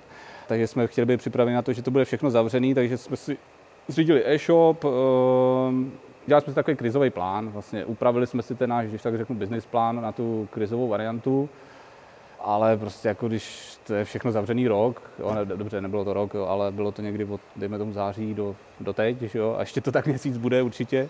Takže 0.48 0.68
jsme 0.68 0.88
chtěli 0.88 1.06
být 1.06 1.18
připraveni 1.18 1.56
na 1.56 1.62
to, 1.62 1.74
že 1.74 1.82
to 1.82 1.92
bude 1.92 2.06
všechno 2.06 2.30
zavřené, 2.30 2.76
takže 2.76 2.98
jsme 2.98 3.18
si 3.18 3.38
zřídili 3.88 4.24
e-shop, 4.26 4.86
ehm, 4.86 5.92
dělali 6.26 6.42
jsme 6.42 6.52
si 6.52 6.56
takový 6.56 6.78
krizový 6.78 7.10
plán, 7.10 7.50
vlastně 7.50 7.86
upravili 7.86 8.28
jsme 8.28 8.42
si 8.42 8.56
ten 8.56 8.70
náš, 8.70 8.88
když 8.88 9.02
tak 9.02 9.18
řeknu, 9.18 9.36
business 9.36 9.66
plán 9.66 10.02
na 10.02 10.12
tu 10.12 10.48
krizovou 10.52 10.88
variantu, 10.88 11.50
ale 12.40 12.78
prostě 12.78 13.08
jako 13.08 13.28
když 13.28 13.78
to 13.88 13.94
je 13.94 14.06
všechno 14.06 14.32
zavřený 14.32 14.68
rok, 14.68 15.12
jo, 15.20 15.34
ne, 15.34 15.46
dobře, 15.46 15.82
nebylo 15.82 16.06
to 16.06 16.14
rok, 16.14 16.34
jo, 16.34 16.46
ale 16.46 16.72
bylo 16.72 16.92
to 16.92 17.02
někdy 17.02 17.26
od, 17.26 17.42
dejme 17.56 17.78
tomu 17.78 17.94
září 17.94 18.34
do, 18.34 18.56
do 18.80 18.94
teď, 18.94 19.22
že 19.22 19.40
jo, 19.40 19.56
a 19.58 19.60
ještě 19.60 19.82
to 19.82 19.92
tak 19.92 20.08
měsíc 20.08 20.38
bude 20.38 20.62
určitě, 20.62 21.10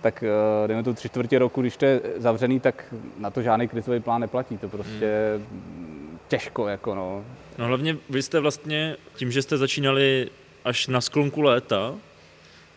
tak 0.00 0.22
eh, 0.22 0.68
dejme 0.68 0.82
to 0.82 0.94
tři 0.94 1.08
čtvrtě 1.08 1.38
roku, 1.38 1.60
když 1.60 1.76
to 1.76 1.84
je 1.84 2.00
zavřený, 2.16 2.60
tak 2.60 2.94
na 3.18 3.30
to 3.30 3.42
žádný 3.42 3.68
krizový 3.68 4.00
plán 4.00 4.20
neplatí, 4.20 4.58
to 4.58 4.68
prostě 4.68 5.34
hmm. 5.36 6.18
těžko, 6.28 6.68
jako 6.68 6.94
no. 6.94 7.24
No 7.58 7.66
hlavně 7.66 7.96
vy 8.10 8.22
jste 8.22 8.40
vlastně, 8.40 8.96
tím, 9.14 9.30
že 9.30 9.42
jste 9.42 9.56
začínali 9.56 10.28
až 10.64 10.86
na 10.86 11.00
sklonku 11.00 11.42
léta, 11.42 11.94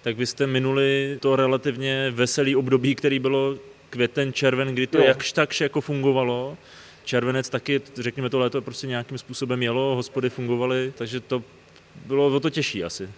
tak 0.08 0.18
vy 0.18 0.26
jste 0.26 0.48
minuli 0.48 1.18
to 1.22 1.36
relativně 1.36 2.12
veselý 2.12 2.56
období, 2.56 2.96
který 2.96 3.20
bylo 3.20 3.56
květen, 3.90 4.34
červen, 4.34 4.68
kdy 4.68 4.88
to 4.88 4.98
jo. 4.98 5.04
jakž 5.04 5.32
takž 5.32 5.62
jako 5.62 5.82
fungovalo. 5.82 6.58
Červenec 7.04 7.50
taky, 7.50 7.82
řekněme, 7.96 8.30
to 8.30 8.40
léto 8.40 8.62
prostě 8.62 8.88
nějakým 8.88 9.18
způsobem 9.18 9.64
jelo, 9.64 9.96
hospody 9.96 10.30
fungovaly, 10.30 10.94
takže 10.98 11.20
to 11.20 11.44
bylo 12.06 12.28
o 12.28 12.40
to 12.40 12.50
těžší 12.50 12.84
asi. 12.84 13.10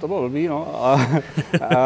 To 0.00 0.08
bylo 0.08 0.20
blbý, 0.20 0.48
no. 0.48 0.84
A, 0.84 0.92
a, 0.92 1.78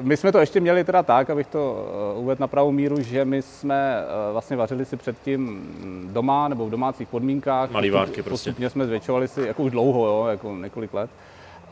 my 0.00 0.16
jsme 0.16 0.32
to 0.32 0.38
ještě 0.38 0.60
měli 0.60 0.84
teda 0.84 1.02
tak, 1.02 1.30
abych 1.30 1.46
to 1.46 1.88
eh, 2.16 2.18
uvedl 2.18 2.40
na 2.40 2.46
pravou 2.46 2.72
míru, 2.72 3.02
že 3.02 3.24
my 3.24 3.42
jsme 3.42 4.02
eh, 4.02 4.32
vlastně 4.32 4.56
vařili 4.56 4.84
si 4.84 4.96
předtím 4.96 5.68
doma 6.12 6.48
nebo 6.48 6.66
v 6.66 6.70
domácích 6.70 7.08
podmínkách. 7.08 7.70
Malý 7.70 7.90
várky 7.90 8.22
prostě. 8.22 8.50
Postupně 8.50 8.70
jsme 8.70 8.86
zvětšovali 8.86 9.28
si, 9.28 9.40
jako 9.40 9.62
už 9.62 9.70
dlouho, 9.72 10.06
jo, 10.06 10.26
jako 10.26 10.56
několik 10.56 10.94
let 10.94 11.10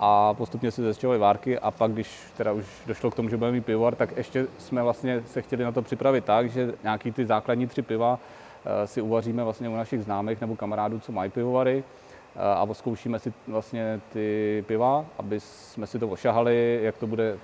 a 0.01 0.35
postupně 0.35 0.71
si 0.71 0.83
zvětšovali 0.83 1.19
várky 1.19 1.59
a 1.59 1.71
pak, 1.71 1.93
když 1.93 2.21
teda 2.37 2.53
už 2.53 2.65
došlo 2.87 3.11
k 3.11 3.15
tomu, 3.15 3.29
že 3.29 3.37
budeme 3.37 3.57
mít 3.57 3.67
pivovar, 3.67 3.95
tak 3.95 4.17
ještě 4.17 4.47
jsme 4.59 4.83
vlastně 4.83 5.23
se 5.27 5.43
chtěli 5.43 5.65
na 5.65 5.73
to 5.73 5.83
připravit 5.83 6.25
tak, 6.25 6.51
že 6.51 6.73
nějaký 6.83 7.13
ty 7.13 7.27
základní 7.27 7.67
tři 7.67 7.83
piva 7.83 8.19
eh, 8.65 8.87
si 8.87 9.01
uvaříme 9.01 9.45
vlastně 9.45 9.69
u 9.69 9.77
našich 9.77 10.03
známých 10.03 10.41
nebo 10.41 10.57
kamarádů, 10.57 11.01
co 11.01 11.13
mají 11.13 11.31
pivovary 11.31 11.85
eh, 12.37 12.41
a 12.41 12.67
zkoušíme 12.73 13.19
si 13.19 13.33
vlastně 13.47 14.01
ty 14.13 14.65
piva, 14.67 15.05
aby 15.19 15.41
jsme 15.41 15.87
si 15.87 15.99
to 15.99 16.09
ošahali, 16.09 16.81
jak 16.83 16.99
to 16.99 17.07
bude 17.07 17.39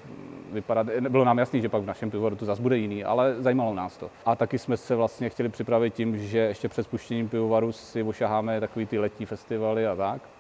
vypadat. 0.53 0.87
Bylo 1.09 1.25
nám 1.25 1.39
jasný, 1.39 1.61
že 1.61 1.69
pak 1.69 1.83
v 1.83 1.87
našem 1.87 2.11
pivovaru 2.11 2.37
to 2.37 2.45
zase 2.45 2.63
bude 2.63 2.79
jiný, 2.79 3.05
ale 3.05 3.35
zajímalo 3.39 3.75
nás 3.75 3.97
to. 3.97 4.11
A 4.27 4.37
taky 4.37 4.59
jsme 4.59 4.77
se 4.77 4.95
vlastně 4.95 5.29
chtěli 5.29 5.49
připravit 5.49 5.95
tím, 5.95 6.19
že 6.19 6.39
ještě 6.39 6.69
před 6.69 6.83
spuštěním 6.83 7.29
pivovaru 7.29 7.73
si 7.73 8.03
ošaháme 8.03 8.61
takový 8.61 8.87
ty 8.87 8.99
letní 8.99 9.27
festivaly 9.27 9.87
a 9.87 9.97
tak. 9.97 10.34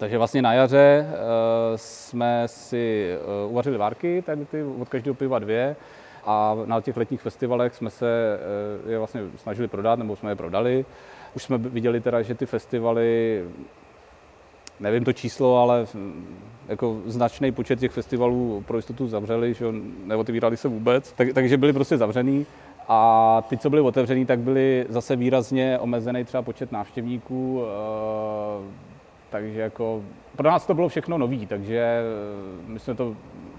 Takže 0.00 0.18
vlastně 0.18 0.42
na 0.42 0.52
jaře 0.52 1.06
uh, 1.08 1.16
jsme 1.76 2.42
si 2.46 3.10
uh, 3.44 3.52
uvařili 3.52 3.78
várky, 3.78 4.22
tady 4.26 4.44
ty 4.44 4.62
od 4.62 4.88
každého 4.88 5.14
piva 5.14 5.38
dvě, 5.38 5.76
a 6.24 6.56
na 6.64 6.80
těch 6.80 6.96
letních 6.96 7.20
festivalech 7.20 7.74
jsme 7.74 7.90
se 7.90 8.38
uh, 8.84 8.90
je 8.90 8.98
vlastně 8.98 9.20
snažili 9.36 9.68
prodat, 9.68 9.98
nebo 9.98 10.16
jsme 10.16 10.30
je 10.30 10.36
prodali. 10.36 10.84
Už 11.36 11.42
jsme 11.42 11.58
viděli 11.58 12.00
teda, 12.00 12.22
že 12.22 12.34
ty 12.34 12.46
festivaly 12.46 13.44
nevím 14.80 15.04
to 15.04 15.12
číslo, 15.12 15.56
ale 15.56 15.86
jako 16.68 17.00
značný 17.06 17.52
počet 17.52 17.80
těch 17.80 17.92
festivalů 17.92 18.64
pro 18.66 18.78
jistotu 18.78 19.08
zavřeli, 19.08 19.54
že 19.54 19.66
neotevírali 20.04 20.56
se 20.56 20.68
vůbec, 20.68 21.12
tak, 21.12 21.28
takže 21.34 21.56
byly 21.56 21.72
prostě 21.72 21.96
zavřený. 21.96 22.46
A 22.88 23.42
ty, 23.48 23.58
co 23.58 23.70
byly 23.70 23.82
otevřený, 23.82 24.26
tak 24.26 24.38
byly 24.38 24.86
zase 24.88 25.16
výrazně 25.16 25.78
omezený 25.78 26.24
třeba 26.24 26.42
počet 26.42 26.72
návštěvníků, 26.72 27.62
eh, 27.64 28.89
takže 29.30 29.60
jako 29.60 30.02
pro 30.36 30.50
nás 30.50 30.66
to 30.66 30.74
bylo 30.74 30.88
všechno 30.88 31.18
nový, 31.18 31.46
takže 31.46 31.78
eh, 31.78 32.02
my 32.66 32.78
jsme 32.78 32.94
to 32.94 33.16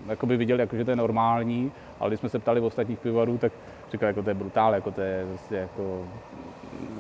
jakoby 0.08 0.38
viděli, 0.38 0.60
jako, 0.60 0.75
že 0.75 0.86
to 0.86 0.92
je 0.92 0.96
normální, 0.96 1.72
ale 2.00 2.10
když 2.10 2.20
jsme 2.20 2.30
se 2.30 2.40
ptali 2.40 2.60
v 2.60 2.66
ostatních 2.66 3.00
pivovarů, 3.00 3.38
tak 3.38 3.51
říkali, 3.92 4.10
jako 4.10 4.24
to 4.24 4.30
je 4.30 4.34
brutál, 4.34 4.74
jako 4.74 4.92
to 4.92 5.01
je 5.01 5.25
vlastně 5.25 5.58
jako 5.58 6.06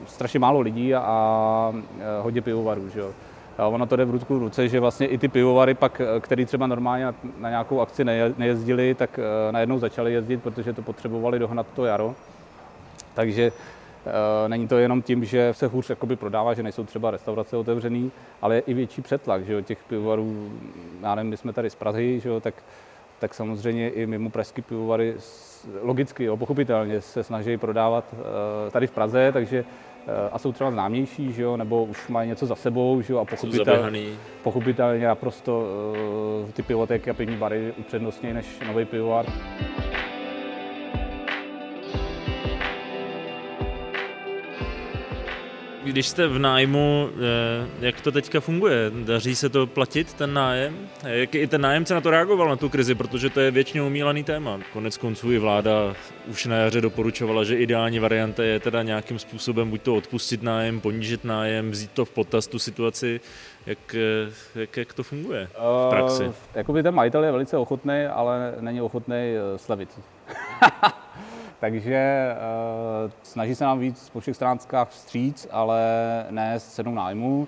strašně 0.07 0.39
málo 0.39 0.59
lidí 0.59 0.95
a, 0.95 0.99
a 0.99 1.73
hodně 2.21 2.41
pivovarů, 2.41 2.89
že 2.89 2.99
jo. 2.99 3.11
A 3.57 3.67
ono 3.67 3.85
to 3.85 3.95
jde 3.95 4.05
v 4.05 4.11
ruku 4.11 4.39
ruce, 4.39 4.67
že 4.67 4.79
vlastně 4.79 5.07
i 5.07 5.17
ty 5.17 5.27
pivovary 5.27 5.73
pak, 5.73 6.01
eh, 6.01 6.19
který 6.19 6.45
třeba 6.45 6.67
normálně 6.67 7.05
na, 7.05 7.13
na 7.39 7.49
nějakou 7.49 7.81
akci 7.81 8.03
nejezdili, 8.37 8.95
tak 8.95 9.19
najednou 9.51 9.79
začali 9.79 10.13
jezdit, 10.13 10.43
protože 10.43 10.73
to 10.73 10.81
potřebovali 10.81 11.39
dohnat 11.39 11.67
to 11.75 11.85
jaro. 11.85 12.15
Takže 13.13 13.51
není 14.47 14.67
to 14.67 14.77
jenom 14.77 15.01
tím, 15.01 15.25
že 15.25 15.53
se 15.53 15.67
hůř 15.67 15.89
jakoby 15.89 16.15
prodává, 16.15 16.53
že 16.53 16.63
nejsou 16.63 16.83
třeba 16.83 17.11
restaurace 17.11 17.57
otevřené, 17.57 18.09
ale 18.41 18.55
je 18.55 18.61
i 18.61 18.73
větší 18.73 19.01
přetlak, 19.01 19.45
že 19.45 19.53
jo, 19.53 19.61
těch 19.61 19.83
pivovarů, 19.83 20.51
já 21.01 21.15
nevím, 21.15 21.29
my 21.29 21.37
jsme 21.37 21.53
tady 21.53 21.69
z 21.69 21.75
Prahy, 21.75 22.19
že 22.19 22.29
jo, 22.29 22.39
tak, 22.39 22.53
tak 23.19 23.33
samozřejmě 23.33 23.89
i 23.89 24.05
mimo 24.05 24.29
pražský 24.29 24.61
pivovary 24.61 25.15
logicky, 25.81 26.23
jo, 26.23 26.37
pochopitelně 26.37 27.01
se 27.01 27.23
snaží 27.23 27.57
prodávat 27.57 28.05
uh, 28.13 28.19
tady 28.71 28.87
v 28.87 28.91
Praze, 28.91 29.31
takže 29.31 29.65
a 30.31 30.39
jsou 30.39 30.51
třeba 30.51 30.71
známější, 30.71 31.33
že 31.33 31.43
jo, 31.43 31.57
nebo 31.57 31.83
už 31.85 32.07
mají 32.07 32.29
něco 32.29 32.45
za 32.45 32.55
sebou, 32.55 33.01
že 33.01 33.13
jo, 33.13 33.19
a 33.19 33.25
pochopitel, 33.25 33.91
pochopitelně 34.43 35.07
naprosto 35.07 35.67
ty 36.53 36.63
pivotéky 36.63 37.09
a 37.09 37.13
pivní 37.13 37.37
bary 37.37 37.73
upřednostnějí 37.77 38.33
než 38.33 38.59
nový 38.67 38.85
pivovar. 38.85 39.25
Když 45.83 46.07
jste 46.07 46.27
v 46.27 46.39
nájmu, 46.39 47.09
eh, 47.09 47.67
jak 47.79 48.01
to 48.01 48.11
teďka 48.11 48.39
funguje? 48.39 48.91
Daří 49.05 49.35
se 49.35 49.49
to 49.49 49.67
platit, 49.67 50.13
ten 50.13 50.33
nájem? 50.33 50.89
Jak 51.03 51.35
i 51.35 51.47
ten 51.47 51.61
nájemce 51.61 51.93
na 51.93 52.01
to 52.01 52.11
reagoval, 52.11 52.49
na 52.49 52.55
tu 52.55 52.69
krizi, 52.69 52.95
protože 52.95 53.29
to 53.29 53.39
je 53.39 53.51
většinou 53.51 53.87
umílaný 53.87 54.23
téma. 54.23 54.59
Konec 54.73 54.97
konců 54.97 55.31
i 55.31 55.37
vláda 55.37 55.95
už 56.27 56.45
na 56.45 56.55
jaře 56.55 56.81
doporučovala, 56.81 57.43
že 57.43 57.55
ideální 57.55 57.99
varianta 57.99 58.43
je 58.43 58.59
teda 58.59 58.83
nějakým 58.83 59.19
způsobem 59.19 59.69
buď 59.69 59.81
to 59.81 59.95
odpustit 59.95 60.43
nájem, 60.43 60.81
ponížit 60.81 61.23
nájem, 61.23 61.71
vzít 61.71 61.91
to 61.91 62.05
v 62.05 62.09
potaz 62.09 62.47
tu 62.47 62.59
situaci. 62.59 63.19
Jak, 63.65 63.95
eh, 63.95 64.59
jak, 64.59 64.77
jak 64.77 64.93
to 64.93 65.03
funguje 65.03 65.47
v 65.87 65.89
praxi? 65.89 66.23
Uh, 66.23 66.33
jakoby 66.55 66.83
ten 66.83 66.95
majitel 66.95 67.23
je 67.23 67.31
velice 67.31 67.57
ochotný, 67.57 68.05
ale 68.13 68.53
není 68.59 68.81
ochotný 68.81 69.33
slavit. 69.57 69.99
Takže 71.61 72.31
uh, 73.05 73.11
snaží 73.23 73.55
se 73.55 73.63
nám 73.63 73.79
víc 73.79 74.09
po 74.09 74.19
všech 74.19 74.35
stránkách 74.35 74.89
vstříc, 74.89 75.47
ale 75.51 75.81
ne 76.29 76.59
s 76.59 76.67
cenou 76.67 76.93
nájmu. 76.93 77.37
Uh, 77.39 77.47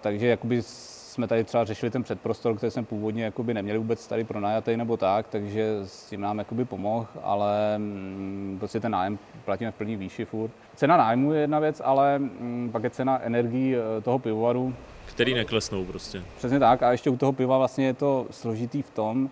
takže 0.00 0.26
jakoby 0.26 0.62
jsme 0.62 1.26
tady 1.28 1.44
třeba 1.44 1.64
řešili 1.64 1.90
ten 1.90 2.02
předprostor, 2.02 2.56
který 2.56 2.70
jsme 2.70 2.82
původně 2.82 3.24
jakoby 3.24 3.54
neměli 3.54 3.78
vůbec 3.78 4.06
tady 4.06 4.24
pronajatý 4.24 4.76
nebo 4.76 4.96
tak, 4.96 5.28
takže 5.28 5.76
s 5.84 6.10
tím 6.10 6.20
nám 6.20 6.38
jakoby 6.38 6.64
pomohl, 6.64 7.06
ale 7.22 7.78
mm, 7.78 8.56
prostě 8.58 8.80
ten 8.80 8.92
nájem 8.92 9.18
platíme 9.44 9.70
v 9.70 9.74
plný 9.74 9.96
výši 9.96 10.24
furt. 10.24 10.50
Cena 10.74 10.96
nájmu 10.96 11.32
je 11.32 11.40
jedna 11.40 11.58
věc, 11.58 11.82
ale 11.84 12.18
mm, 12.18 12.68
pak 12.72 12.84
je 12.84 12.90
cena 12.90 13.22
energií 13.22 13.76
eh, 13.76 14.00
toho 14.00 14.18
pivovaru. 14.18 14.74
Který 15.06 15.34
neklesnou 15.34 15.84
prostě. 15.84 16.22
Přesně 16.36 16.58
tak 16.58 16.82
a 16.82 16.92
ještě 16.92 17.10
u 17.10 17.16
toho 17.16 17.32
piva 17.32 17.58
vlastně 17.58 17.86
je 17.86 17.94
to 17.94 18.26
složitý 18.30 18.82
v 18.82 18.90
tom, 18.90 19.30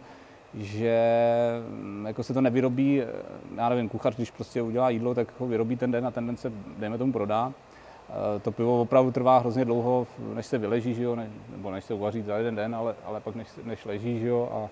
že 0.57 1.01
mm, 1.69 2.07
jako 2.07 2.23
se 2.23 2.35
to 2.35 2.41
nevyrobí, 2.41 3.03
eh, 3.03 3.07
já 3.57 3.69
nevím, 3.69 3.89
kuchař, 3.89 4.17
když 4.17 4.31
prostě 4.31 4.63
udělá 4.63 4.91
jídlo, 4.91 5.15
tak 5.15 5.29
ho 5.39 5.47
vyrobí 5.47 5.77
ten 5.77 5.91
den 5.91 6.07
a 6.07 6.11
ten 6.11 6.27
den 6.27 6.37
se, 6.37 6.53
dejme 6.79 6.99
tomu, 6.99 7.13
prodá. 7.13 7.53
Eh, 8.09 8.41
to 8.41 8.53
pivo 8.53 8.81
opravdu 8.81 9.11
trvá 9.11 9.39
hrozně 9.39 9.65
dlouho, 9.65 10.07
než 10.35 10.47
se 10.47 10.59
vyleží, 10.59 10.95
že 10.95 11.03
jo, 11.03 11.17
ne, 11.17 11.31
nebo 11.51 11.71
než 11.71 11.85
se 11.85 11.95
uvaří 11.95 12.23
za 12.23 12.37
jeden 12.37 12.57
den, 12.57 12.75
ale, 12.75 12.95
ale 13.05 13.21
pak 13.21 13.35
než, 13.35 13.49
než 13.65 13.85
leží, 13.85 14.21
že 14.21 14.29
jo, 14.29 14.49
a, 14.53 14.69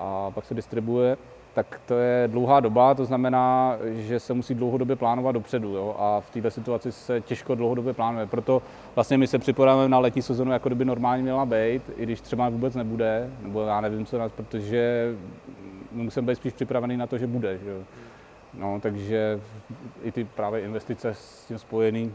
a 0.00 0.30
pak 0.30 0.44
se 0.44 0.54
distribuje 0.54 1.16
tak 1.54 1.80
to 1.86 1.94
je 1.98 2.28
dlouhá 2.28 2.60
doba, 2.60 2.94
to 2.94 3.04
znamená, 3.04 3.76
že 3.84 4.20
se 4.20 4.34
musí 4.34 4.54
dlouhodobě 4.54 4.96
plánovat 4.96 5.34
dopředu 5.34 5.68
jo? 5.68 5.96
a 5.98 6.20
v 6.20 6.30
této 6.30 6.50
situaci 6.50 6.92
se 6.92 7.20
těžko 7.20 7.54
dlouhodobě 7.54 7.92
plánuje. 7.92 8.26
Proto 8.26 8.62
vlastně 8.94 9.18
my 9.18 9.26
se 9.26 9.38
připodáme 9.38 9.88
na 9.88 9.98
letní 9.98 10.22
sezonu, 10.22 10.52
jako 10.52 10.68
kdyby 10.68 10.84
normálně 10.84 11.22
měla 11.22 11.46
být, 11.46 11.82
i 11.96 12.02
když 12.02 12.20
třeba 12.20 12.48
vůbec 12.48 12.74
nebude, 12.74 13.30
nebo 13.42 13.62
já 13.62 13.80
nevím 13.80 14.06
co 14.06 14.18
nás, 14.18 14.32
protože 14.32 15.14
my 15.92 16.02
musíme 16.02 16.26
být 16.26 16.36
spíš 16.36 16.52
připravený 16.52 16.96
na 16.96 17.06
to, 17.06 17.18
že 17.18 17.26
bude. 17.26 17.58
Že? 17.58 17.76
No, 18.54 18.80
takže 18.82 19.40
i 20.02 20.12
ty 20.12 20.24
právě 20.24 20.60
investice 20.60 21.14
s 21.14 21.44
tím 21.48 21.58
spojený 21.58 22.14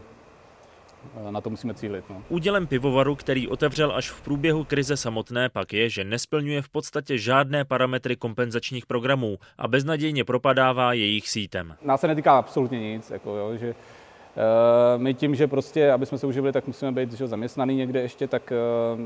na 1.30 1.40
to 1.40 1.50
musíme 1.50 1.74
cílit. 1.74 2.04
No. 2.10 2.22
Údělem 2.28 2.66
pivovaru, 2.66 3.14
který 3.14 3.48
otevřel 3.48 3.92
až 3.94 4.10
v 4.10 4.22
průběhu 4.22 4.64
krize 4.64 4.96
samotné, 4.96 5.48
pak 5.48 5.72
je, 5.72 5.90
že 5.90 6.04
nesplňuje 6.04 6.62
v 6.62 6.68
podstatě 6.68 7.18
žádné 7.18 7.64
parametry 7.64 8.16
kompenzačních 8.16 8.86
programů 8.86 9.38
a 9.58 9.68
beznadějně 9.68 10.24
propadává 10.24 10.92
jejich 10.92 11.28
sítem. 11.28 11.74
Nás 11.82 12.00
se 12.00 12.08
netýká 12.08 12.38
absolutně 12.38 12.80
nic, 12.80 13.10
jako 13.10 13.36
jo, 13.36 13.56
že 13.56 13.68
uh, 13.68 15.02
my 15.02 15.14
tím, 15.14 15.34
že 15.34 15.46
prostě, 15.46 15.92
aby 15.92 16.06
jsme 16.06 16.18
se 16.18 16.26
uživili, 16.26 16.52
tak 16.52 16.66
musíme 16.66 16.92
být 16.92 17.12
že, 17.12 17.26
zaměstnaný 17.26 17.76
někde 17.76 18.00
ještě, 18.00 18.28
tak 18.28 18.52
uh, 18.94 19.00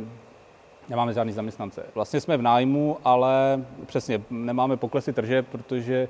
nemáme 0.88 1.12
žádný 1.12 1.32
zaměstnance. 1.32 1.82
Vlastně 1.94 2.20
jsme 2.20 2.36
v 2.36 2.42
nájmu, 2.42 2.98
ale 3.04 3.64
přesně 3.86 4.20
nemáme 4.30 4.76
poklesy 4.76 5.12
tržeb, 5.12 5.46
protože 5.48 6.08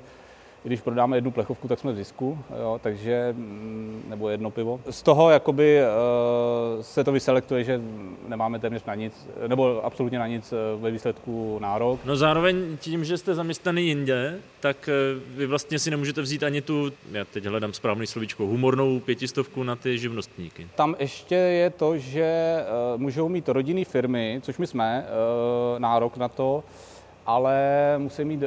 když 0.63 0.81
prodáme 0.81 1.17
jednu 1.17 1.31
plechovku, 1.31 1.67
tak 1.67 1.79
jsme 1.79 1.91
v 1.91 1.95
zisku, 1.95 2.39
jo, 2.61 2.79
takže, 2.83 3.33
mm, 3.37 4.03
nebo 4.09 4.29
jedno 4.29 4.51
pivo. 4.51 4.81
Z 4.89 5.01
toho 5.01 5.29
jakoby 5.29 5.81
uh, 5.81 6.81
se 6.81 7.03
to 7.03 7.11
vyselektuje, 7.11 7.63
že 7.63 7.81
nemáme 8.27 8.59
téměř 8.59 8.85
na 8.85 8.95
nic, 8.95 9.27
nebo 9.47 9.85
absolutně 9.85 10.19
na 10.19 10.27
nic 10.27 10.53
eh, 10.53 10.55
ve 10.81 10.91
výsledku 10.91 11.59
nárok. 11.61 11.99
No 12.05 12.15
zároveň 12.15 12.77
tím, 12.77 13.05
že 13.05 13.17
jste 13.17 13.35
zaměstnaný 13.35 13.87
jinde, 13.87 14.39
tak 14.59 14.89
eh, 14.89 15.19
vy 15.35 15.45
vlastně 15.45 15.79
si 15.79 15.91
nemůžete 15.91 16.21
vzít 16.21 16.43
ani 16.43 16.61
tu, 16.61 16.91
já 17.11 17.25
teď 17.25 17.45
hledám 17.45 17.73
správný 17.73 18.07
slovíčko, 18.07 18.45
humornou 18.45 18.99
pětistovku 18.99 19.63
na 19.63 19.75
ty 19.75 19.97
živnostníky. 19.97 20.67
Tam 20.75 20.95
ještě 20.99 21.35
je 21.35 21.69
to, 21.69 21.97
že 21.97 22.57
můžou 22.97 23.29
mít 23.29 23.49
rodinné 23.49 23.85
firmy, 23.85 24.39
což 24.43 24.57
my 24.57 24.67
jsme, 24.67 25.05
nárok 25.77 26.17
na 26.17 26.27
to, 26.27 26.63
ale 27.25 27.55
musí 27.97 28.25
mít 28.25 28.43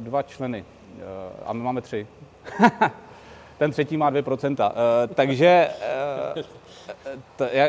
dva 0.00 0.22
členy. 0.22 0.64
Eh, 1.00 1.32
a 1.46 1.52
my 1.52 1.62
máme 1.62 1.80
tři. 1.80 2.06
Ten 3.58 3.70
třetí 3.70 3.96
má 3.96 4.10
2%. 4.10 4.70
Eh, 4.70 5.06
takže 5.14 5.68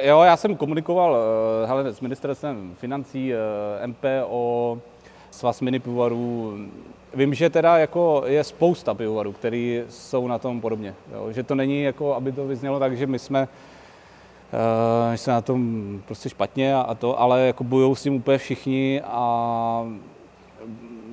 jo, 0.04 0.22
já 0.22 0.38
jsem 0.38 0.56
komunikoval 0.56 1.18
eh, 1.18 1.68
hele, 1.68 1.94
s 1.94 2.02
ministerstvem 2.02 2.76
financí, 2.78 3.34
MPO, 3.86 4.78
svaz 5.32 5.62
mini 5.62 5.80
pivovarů. 5.80 6.58
Vím, 7.14 7.34
že 7.34 7.50
teda 7.50 7.78
jako 7.78 8.24
je 8.26 8.44
spousta 8.44 8.94
pivovarů, 8.94 9.32
který 9.32 9.84
jsou 9.90 10.28
na 10.28 10.40
tom 10.40 10.62
podobně. 10.62 10.96
Jo? 11.14 11.32
Že 11.32 11.44
to 11.44 11.56
není 11.56 11.84
jako, 11.84 12.16
aby 12.16 12.32
to 12.32 12.48
vyznělo 12.48 12.80
tak, 12.80 12.98
že 12.98 13.08
my 13.08 13.20
jsme 13.20 13.48
uh, 14.54 15.16
jsme 15.16 15.34
na 15.34 15.42
tom 15.42 16.02
prostě 16.06 16.30
špatně 16.30 16.76
a, 16.76 16.82
a 16.82 16.96
to, 16.96 17.20
ale 17.20 17.42
jako 17.42 17.64
bojují 17.64 17.96
s 17.96 18.04
tím 18.04 18.16
úplně 18.16 18.38
všichni 18.38 19.02
a 19.06 19.86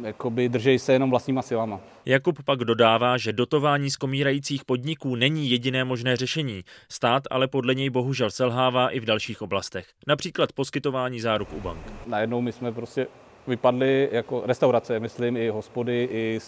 jakoby 0.03 0.49
držej 0.49 0.79
se 0.79 0.93
jenom 0.93 1.11
vlastníma 1.11 1.43
silama. 1.43 1.81
Jakub 2.07 2.43
pak 2.45 2.59
dodává, 2.59 3.19
že 3.19 3.33
dotování 3.33 3.91
z 3.91 3.97
komírajících 3.97 4.65
podniků 4.65 5.17
není 5.17 5.51
jediné 5.51 5.85
možné 5.85 6.17
řešení. 6.17 6.65
Stát 6.89 7.23
ale 7.31 7.49
podle 7.49 7.75
něj 7.75 7.91
bohužel 7.91 8.31
selhává 8.31 8.89
i 8.89 9.01
v 9.01 9.05
dalších 9.05 9.43
oblastech. 9.43 9.87
Například 10.07 10.53
poskytování 10.53 11.21
záruk 11.21 11.53
u 11.53 11.61
bank. 11.61 11.93
Najednou 12.07 12.41
my 12.41 12.53
jsme 12.53 12.73
prostě 12.73 13.07
vypadli 13.47 14.09
jako 14.13 14.43
restaurace, 14.47 15.01
myslím, 15.01 15.37
i 15.37 15.49
hospody, 15.49 16.09
i, 16.13 16.39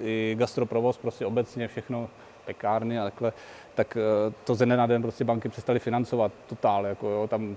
i 0.00 0.36
gastroprovoz, 0.38 0.98
prostě 0.98 1.26
obecně 1.26 1.68
všechno, 1.68 2.08
pekárny 2.44 2.98
a 2.98 3.04
takhle, 3.04 3.32
tak 3.74 3.96
eh, 3.96 4.32
to 4.44 4.54
ze 4.54 4.66
dne 4.66 4.76
na 4.76 4.86
den 4.86 5.02
prostě 5.02 5.24
banky 5.24 5.48
přestaly 5.48 5.78
financovat 5.78 6.32
totál, 6.46 6.86
jako 6.86 7.08
jo, 7.08 7.26
tam 7.28 7.56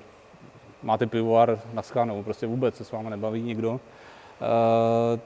máte 0.83 1.07
pivovar 1.07 1.59
na 1.73 1.81
skánou, 1.81 2.23
prostě 2.23 2.47
vůbec 2.47 2.75
se 2.75 2.83
s 2.83 2.91
váma 2.91 3.09
nebaví 3.09 3.41
nikdo. 3.41 3.79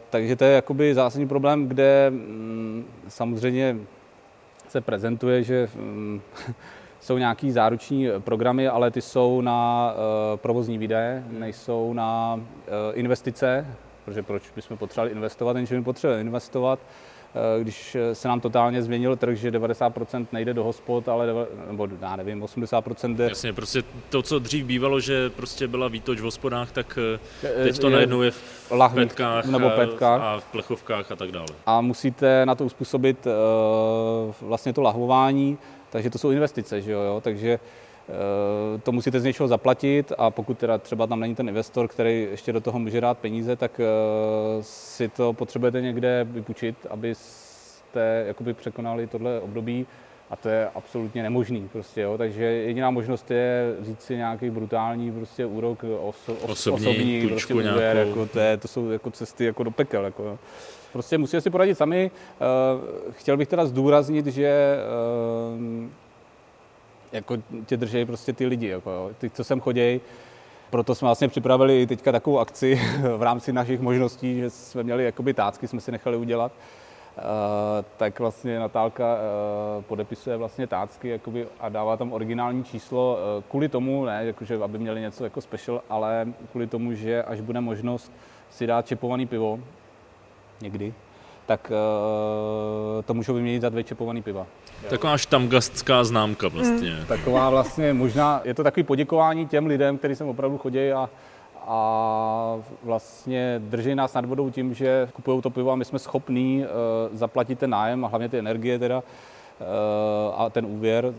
Takže 0.09 0.36
to 0.36 0.43
je 0.43 0.51
jakoby 0.51 0.93
zásadní 0.93 1.27
problém, 1.27 1.67
kde 1.67 2.09
mm, 2.09 2.86
samozřejmě 3.07 3.77
se 4.67 4.81
prezentuje, 4.81 5.43
že 5.43 5.69
mm, 5.75 6.21
jsou 7.00 7.17
nějaký 7.17 7.51
záruční 7.51 8.07
programy, 8.19 8.67
ale 8.67 8.91
ty 8.91 9.01
jsou 9.01 9.41
na 9.41 9.91
uh, 9.93 10.38
provozní 10.38 10.77
výdaje, 10.77 11.24
nejsou 11.29 11.93
na 11.93 12.36
uh, 12.36 12.41
investice, 12.93 13.65
protože 14.05 14.24
proč 14.24 14.43
bychom 14.55 14.77
potřebovali 14.77 15.12
investovat, 15.12 15.55
jenže 15.57 15.75
my 15.75 15.83
potřebujeme 15.83 16.21
investovat, 16.21 16.79
když 17.62 17.98
se 18.13 18.27
nám 18.27 18.39
totálně 18.39 18.84
změnil 18.84 19.15
trh, 19.15 19.38
že 19.38 19.51
90% 19.51 20.27
nejde 20.31 20.53
do 20.53 20.63
hospod, 20.63 21.10
ale 21.10 21.27
nebo 21.67 21.88
já 22.01 22.15
nevím, 22.15 22.41
80% 22.41 23.15
jde... 23.15 23.24
Jasně, 23.24 23.53
prostě 23.53 23.84
to, 24.10 24.22
co 24.22 24.39
dřív 24.39 24.65
bývalo, 24.65 25.00
že 25.00 25.29
prostě 25.29 25.67
byla 25.67 25.88
výtoč 25.88 26.19
v 26.19 26.24
hospodách, 26.24 26.72
tak 26.72 27.00
teď 27.63 27.79
to 27.79 27.89
najednou 27.89 28.22
je 28.22 28.31
v 28.31 28.72
lahvích, 28.72 29.07
petkách, 29.07 29.46
nebo 29.46 29.69
petkách 29.69 30.22
a 30.22 30.39
v 30.39 30.46
plechovkách 30.46 31.12
a 31.12 31.15
tak 31.15 31.31
dále. 31.31 31.48
A 31.65 31.81
musíte 31.81 32.46
na 32.46 32.55
to 32.55 32.65
uspůsobit 32.65 33.27
vlastně 34.41 34.74
to 34.74 34.81
lahvování, 34.81 35.57
takže 35.89 36.10
to 36.10 36.17
jsou 36.17 36.31
investice, 36.31 36.81
že 36.81 36.91
jo, 36.91 37.00
jo? 37.00 37.22
takže 37.24 37.60
eh, 37.63 37.87
to 38.83 38.91
musíte 38.91 39.19
z 39.19 39.23
něčeho 39.23 39.47
zaplatit 39.47 40.11
a 40.17 40.31
pokud 40.31 40.57
teda 40.57 40.77
třeba 40.77 41.07
tam 41.07 41.19
není 41.19 41.35
ten 41.35 41.47
investor, 41.47 41.87
který 41.87 42.27
ještě 42.31 42.53
do 42.53 42.61
toho 42.61 42.79
může 42.79 43.01
dát 43.01 43.17
peníze, 43.17 43.55
tak 43.55 43.79
eh, 43.79 43.83
si 44.61 45.09
to 45.09 45.33
potřebujete 45.33 45.81
někde 45.81 46.27
vypůjčit, 46.29 46.75
abyste 46.89 48.23
jakoby 48.27 48.53
překonali 48.53 49.07
tohle 49.07 49.39
období 49.39 49.85
a 50.29 50.35
to 50.35 50.49
je 50.49 50.69
absolutně 50.75 51.23
nemožný 51.23 51.69
prostě, 51.71 52.01
jo? 52.01 52.17
takže 52.17 52.43
jediná 52.43 52.91
možnost 52.91 53.31
je 53.31 53.75
vzít 53.79 54.01
si 54.01 54.15
nějaký 54.15 54.49
brutální 54.49 55.11
prostě 55.11 55.45
úrok 55.45 55.83
oso, 55.83 56.33
osobní, 56.33 56.87
osobní 56.87 57.27
prostě 57.27 57.53
úvěr, 57.53 57.97
jako 57.97 58.25
to, 58.25 58.39
je, 58.39 58.57
to 58.57 58.67
jsou 58.67 58.89
jako 58.89 59.11
cesty 59.11 59.45
jako 59.45 59.63
do 59.63 59.71
pekel. 59.71 60.05
Jako, 60.05 60.23
jo? 60.23 60.39
Prostě 60.93 61.17
musíte 61.17 61.41
si 61.41 61.49
poradit 61.49 61.75
sami. 61.75 62.11
Eh, 62.11 63.11
chtěl 63.11 63.37
bych 63.37 63.47
teda 63.47 63.65
zdůraznit, 63.65 64.25
že 64.25 64.47
eh, 64.47 66.06
jako 67.11 67.37
tě 67.65 67.77
drží 67.77 68.05
prostě 68.05 68.33
ty 68.33 68.45
lidi, 68.45 68.67
jako 68.67 68.89
jo. 68.91 69.11
ty, 69.17 69.29
co 69.29 69.43
sem 69.43 69.59
chodí. 69.59 70.01
Proto 70.69 70.95
jsme 70.95 71.05
vlastně 71.05 71.27
připravili 71.27 71.87
teďka 71.87 72.11
takovou 72.11 72.39
akci 72.39 72.75
v 73.17 73.21
rámci 73.21 73.53
našich 73.53 73.79
možností, 73.79 74.39
že 74.39 74.49
jsme 74.49 74.83
měli 74.83 75.05
jakoby 75.05 75.33
tácky, 75.33 75.67
jsme 75.67 75.81
si 75.81 75.91
nechali 75.91 76.17
udělat. 76.17 76.51
Uh, 77.17 77.23
tak 77.97 78.19
vlastně 78.19 78.59
Natálka 78.59 79.15
uh, 79.15 79.83
podepisuje 79.83 80.37
vlastně 80.37 80.67
tácky 80.67 81.09
jakoby, 81.09 81.47
a 81.59 81.69
dává 81.69 81.97
tam 81.97 82.13
originální 82.13 82.63
číslo 82.63 83.17
uh, 83.37 83.43
kvůli 83.49 83.69
tomu, 83.69 84.05
ne, 84.05 84.25
jakože, 84.25 84.55
aby 84.63 84.77
měli 84.77 85.01
něco 85.01 85.23
jako 85.23 85.41
special, 85.41 85.81
ale 85.89 86.27
kvůli 86.51 86.67
tomu, 86.67 86.93
že 86.93 87.23
až 87.23 87.41
bude 87.41 87.61
možnost 87.61 88.11
si 88.49 88.67
dát 88.67 88.87
čepovaný 88.87 89.25
pivo, 89.25 89.59
někdy, 90.61 90.93
tak 91.45 91.71
to 93.05 93.13
můžou 93.13 93.33
vyměnit 93.33 93.61
za 93.61 93.69
dvě 93.69 93.83
čepovaný 93.83 94.21
piva. 94.21 94.47
Taková 94.89 95.17
štamgastská 95.17 96.03
známka 96.03 96.48
vlastně. 96.48 96.91
Mm. 96.91 97.05
Taková 97.05 97.50
vlastně 97.50 97.93
možná, 97.93 98.41
je 98.43 98.53
to 98.53 98.63
takový 98.63 98.84
poděkování 98.84 99.48
těm 99.48 99.65
lidem, 99.65 99.98
kteří 99.98 100.15
sem 100.15 100.27
opravdu 100.27 100.57
chodí 100.57 100.91
a, 100.91 101.10
a 101.67 102.57
vlastně 102.84 103.62
drží 103.63 103.96
nás 103.96 104.13
nad 104.13 104.25
vodou 104.25 104.50
tím, 104.50 104.74
že 104.74 105.10
kupují 105.13 105.41
to 105.41 105.50
pivo 105.50 105.72
a 105.72 105.75
my 105.75 105.86
jsme 105.86 106.00
schopní 106.00 106.63
uh, 106.63 107.17
zaplatit 107.17 107.60
ten 107.60 107.69
nájem 107.69 108.05
a 108.05 108.07
hlavně 108.07 108.29
ty 108.29 108.39
energie 108.39 108.79
teda 108.79 108.98
uh, 108.98 110.41
a 110.41 110.50
ten 110.50 110.65
úvěr. 110.65 111.05
Uh, 111.05 111.13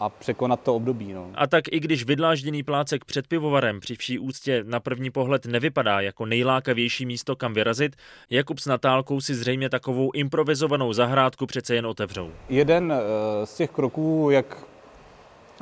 a 0.00 0.08
překonat 0.08 0.60
to 0.60 0.74
období. 0.74 1.12
No. 1.12 1.30
A 1.34 1.46
tak 1.46 1.64
i 1.70 1.80
když 1.80 2.04
vydlážděný 2.04 2.62
plácek 2.62 3.04
před 3.04 3.26
pivovarem 3.26 3.80
při 3.80 3.94
vší 3.94 4.18
úctě 4.18 4.64
na 4.66 4.80
první 4.80 5.10
pohled 5.10 5.46
nevypadá 5.46 6.00
jako 6.00 6.26
nejlákavější 6.26 7.06
místo, 7.06 7.36
kam 7.36 7.54
vyrazit, 7.54 7.96
Jakub 8.30 8.58
s 8.58 8.66
Natálkou 8.66 9.20
si 9.20 9.34
zřejmě 9.34 9.68
takovou 9.68 10.10
improvizovanou 10.14 10.92
zahrádku 10.92 11.46
přece 11.46 11.74
jen 11.74 11.86
otevřou. 11.86 12.30
Jeden 12.48 12.92
eh, 12.92 13.46
z 13.46 13.56
těch 13.56 13.70
kroků, 13.70 14.28
jak, 14.30 14.58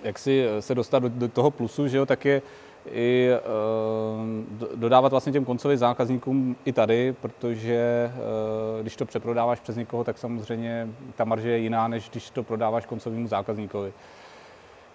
jak 0.03 0.19
si 0.19 0.47
eh, 0.47 0.63
se 0.63 0.75
dostat 0.75 0.99
do, 0.99 1.09
do 1.09 1.29
toho 1.29 1.51
plusu, 1.51 1.89
že 1.89 1.97
jo, 1.97 2.07
tak 2.07 2.25
je 2.25 2.43
i 2.93 3.31
e, 3.33 3.41
dodávat 4.77 5.11
vlastně 5.11 5.33
těm 5.33 5.45
koncovým 5.45 5.79
zákazníkům 5.79 6.57
i 6.65 6.73
tady, 6.73 7.15
protože 7.21 7.75
e, 7.75 8.83
když 8.83 8.97
to 8.97 9.07
přeprodáváš 9.07 9.61
přes 9.61 9.77
někoho, 9.77 10.05
tak 10.05 10.19
samozřejmě 10.19 10.89
ta 11.15 11.25
marže 11.25 11.51
je 11.51 11.59
jiná, 11.59 11.89
než 11.89 12.11
když 12.11 12.31
to 12.31 12.43
prodáváš 12.43 12.87
koncovému 12.87 13.29
zákazníkovi. 13.29 13.93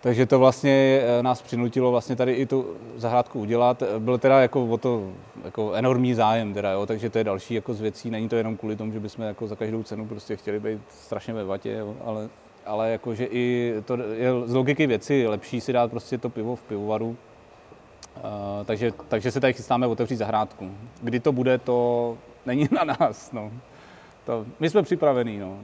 Takže 0.01 0.25
to 0.25 0.39
vlastně 0.39 1.01
eh, 1.03 1.23
nás 1.23 1.41
přinutilo 1.41 1.91
vlastně 1.91 2.15
tady 2.15 2.33
i 2.33 2.45
tu 2.45 2.65
zahrádku 2.95 3.39
udělat. 3.39 3.83
Byl 3.99 4.17
teda 4.17 4.41
jako 4.41 4.65
o 4.65 4.77
to 4.77 5.11
jako 5.45 5.73
enormní 5.73 6.13
zájem, 6.13 6.53
teda, 6.53 6.71
jo, 6.71 6.85
takže 6.85 7.09
to 7.09 7.17
je 7.17 7.23
další 7.23 7.53
jako 7.53 7.73
z 7.73 7.81
věcí. 7.81 8.09
Není 8.09 8.29
to 8.29 8.35
jenom 8.35 8.57
kvůli 8.57 8.75
tomu, 8.75 8.91
že 8.91 8.99
bychom 8.99 9.25
jako 9.25 9.47
za 9.47 9.55
každou 9.55 9.83
cenu 9.83 10.07
prostě 10.07 10.35
chtěli 10.35 10.59
být 10.59 10.81
strašně 10.89 11.33
ve 11.33 11.43
vatě, 11.43 11.71
jo, 11.71 11.95
ale, 12.05 12.29
ale 12.65 12.91
jakože 12.91 13.25
i 13.25 13.73
to 13.85 13.97
je 14.13 14.31
z 14.45 14.53
logiky 14.53 14.87
věci 14.87 15.27
lepší 15.27 15.61
si 15.61 15.73
dát 15.73 15.91
prostě 15.91 16.17
to 16.17 16.29
pivo 16.29 16.55
v 16.55 16.61
pivovaru. 16.61 17.17
Uh, 18.15 18.65
takže, 18.65 18.91
takže 19.07 19.31
se 19.31 19.39
tady 19.39 19.53
chystáme 19.53 19.87
otevřít 19.87 20.15
zahrádku. 20.15 20.71
Kdy 21.01 21.19
to 21.19 21.31
bude, 21.31 21.57
to 21.57 22.17
není 22.45 22.69
na 22.71 22.83
nás. 22.83 23.31
No. 23.31 23.51
To, 24.25 24.45
my 24.59 24.69
jsme 24.69 24.83
připravení. 24.83 25.39
No 25.39 25.57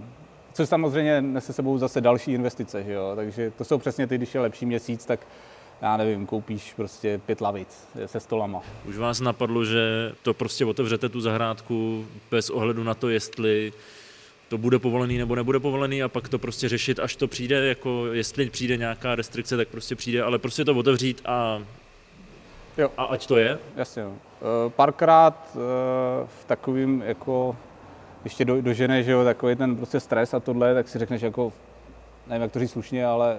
což 0.57 0.69
samozřejmě 0.69 1.21
nese 1.21 1.53
sebou 1.53 1.77
zase 1.77 2.01
další 2.01 2.31
investice, 2.31 2.83
že 2.83 2.93
jo? 2.93 3.11
takže 3.15 3.51
to 3.57 3.65
jsou 3.65 3.77
přesně 3.77 4.07
ty, 4.07 4.17
když 4.17 4.35
je 4.35 4.41
lepší 4.41 4.65
měsíc, 4.65 5.05
tak 5.05 5.19
já 5.81 5.97
nevím, 5.97 6.25
koupíš 6.25 6.73
prostě 6.73 7.21
pět 7.25 7.41
lavic 7.41 7.87
se 8.05 8.19
stolama. 8.19 8.61
Už 8.85 8.97
vás 8.97 9.19
napadlo, 9.19 9.65
že 9.65 10.11
to 10.21 10.33
prostě 10.33 10.65
otevřete 10.65 11.09
tu 11.09 11.21
zahrádku 11.21 12.05
bez 12.31 12.49
ohledu 12.49 12.83
na 12.83 12.93
to, 12.93 13.09
jestli 13.09 13.73
to 14.49 14.57
bude 14.57 14.79
povolený 14.79 15.17
nebo 15.17 15.35
nebude 15.35 15.59
povolený 15.59 16.03
a 16.03 16.09
pak 16.09 16.29
to 16.29 16.39
prostě 16.39 16.69
řešit, 16.69 16.99
až 16.99 17.15
to 17.15 17.27
přijde, 17.27 17.67
jako 17.67 18.05
jestli 18.05 18.49
přijde 18.49 18.77
nějaká 18.77 19.15
restrikce, 19.15 19.57
tak 19.57 19.67
prostě 19.67 19.95
přijde, 19.95 20.23
ale 20.23 20.39
prostě 20.39 20.65
to 20.65 20.75
otevřít 20.75 21.21
a, 21.25 21.61
jo. 22.77 22.91
a 22.97 23.03
ať 23.03 23.27
to 23.27 23.37
je. 23.37 23.59
Jasně. 23.75 24.03
Eh, 24.03 24.69
párkrát 24.69 25.49
eh, 25.55 25.57
v 26.41 26.45
takovým 26.45 27.03
jako 27.05 27.55
ještě 28.23 28.45
do, 28.45 28.61
dožene, 28.61 29.03
že 29.03 29.11
jo, 29.11 29.23
takový 29.23 29.55
ten 29.55 29.75
prostě 29.75 29.99
stres 29.99 30.33
a 30.33 30.39
tohle, 30.39 30.73
tak 30.73 30.87
si 30.87 30.99
řekneš 30.99 31.21
jako, 31.21 31.53
nevím, 32.27 32.41
jak 32.41 32.51
to 32.51 32.59
říct 32.59 32.71
slušně, 32.71 33.05
ale 33.05 33.37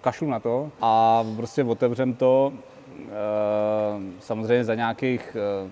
kašlu 0.00 0.30
na 0.30 0.40
to 0.40 0.70
a 0.80 1.24
prostě 1.36 1.64
otevřem 1.64 2.14
to 2.14 2.52
e, 2.52 3.12
samozřejmě 4.20 4.64
za 4.64 4.74
nějakých 4.74 5.36
e, 5.36 5.70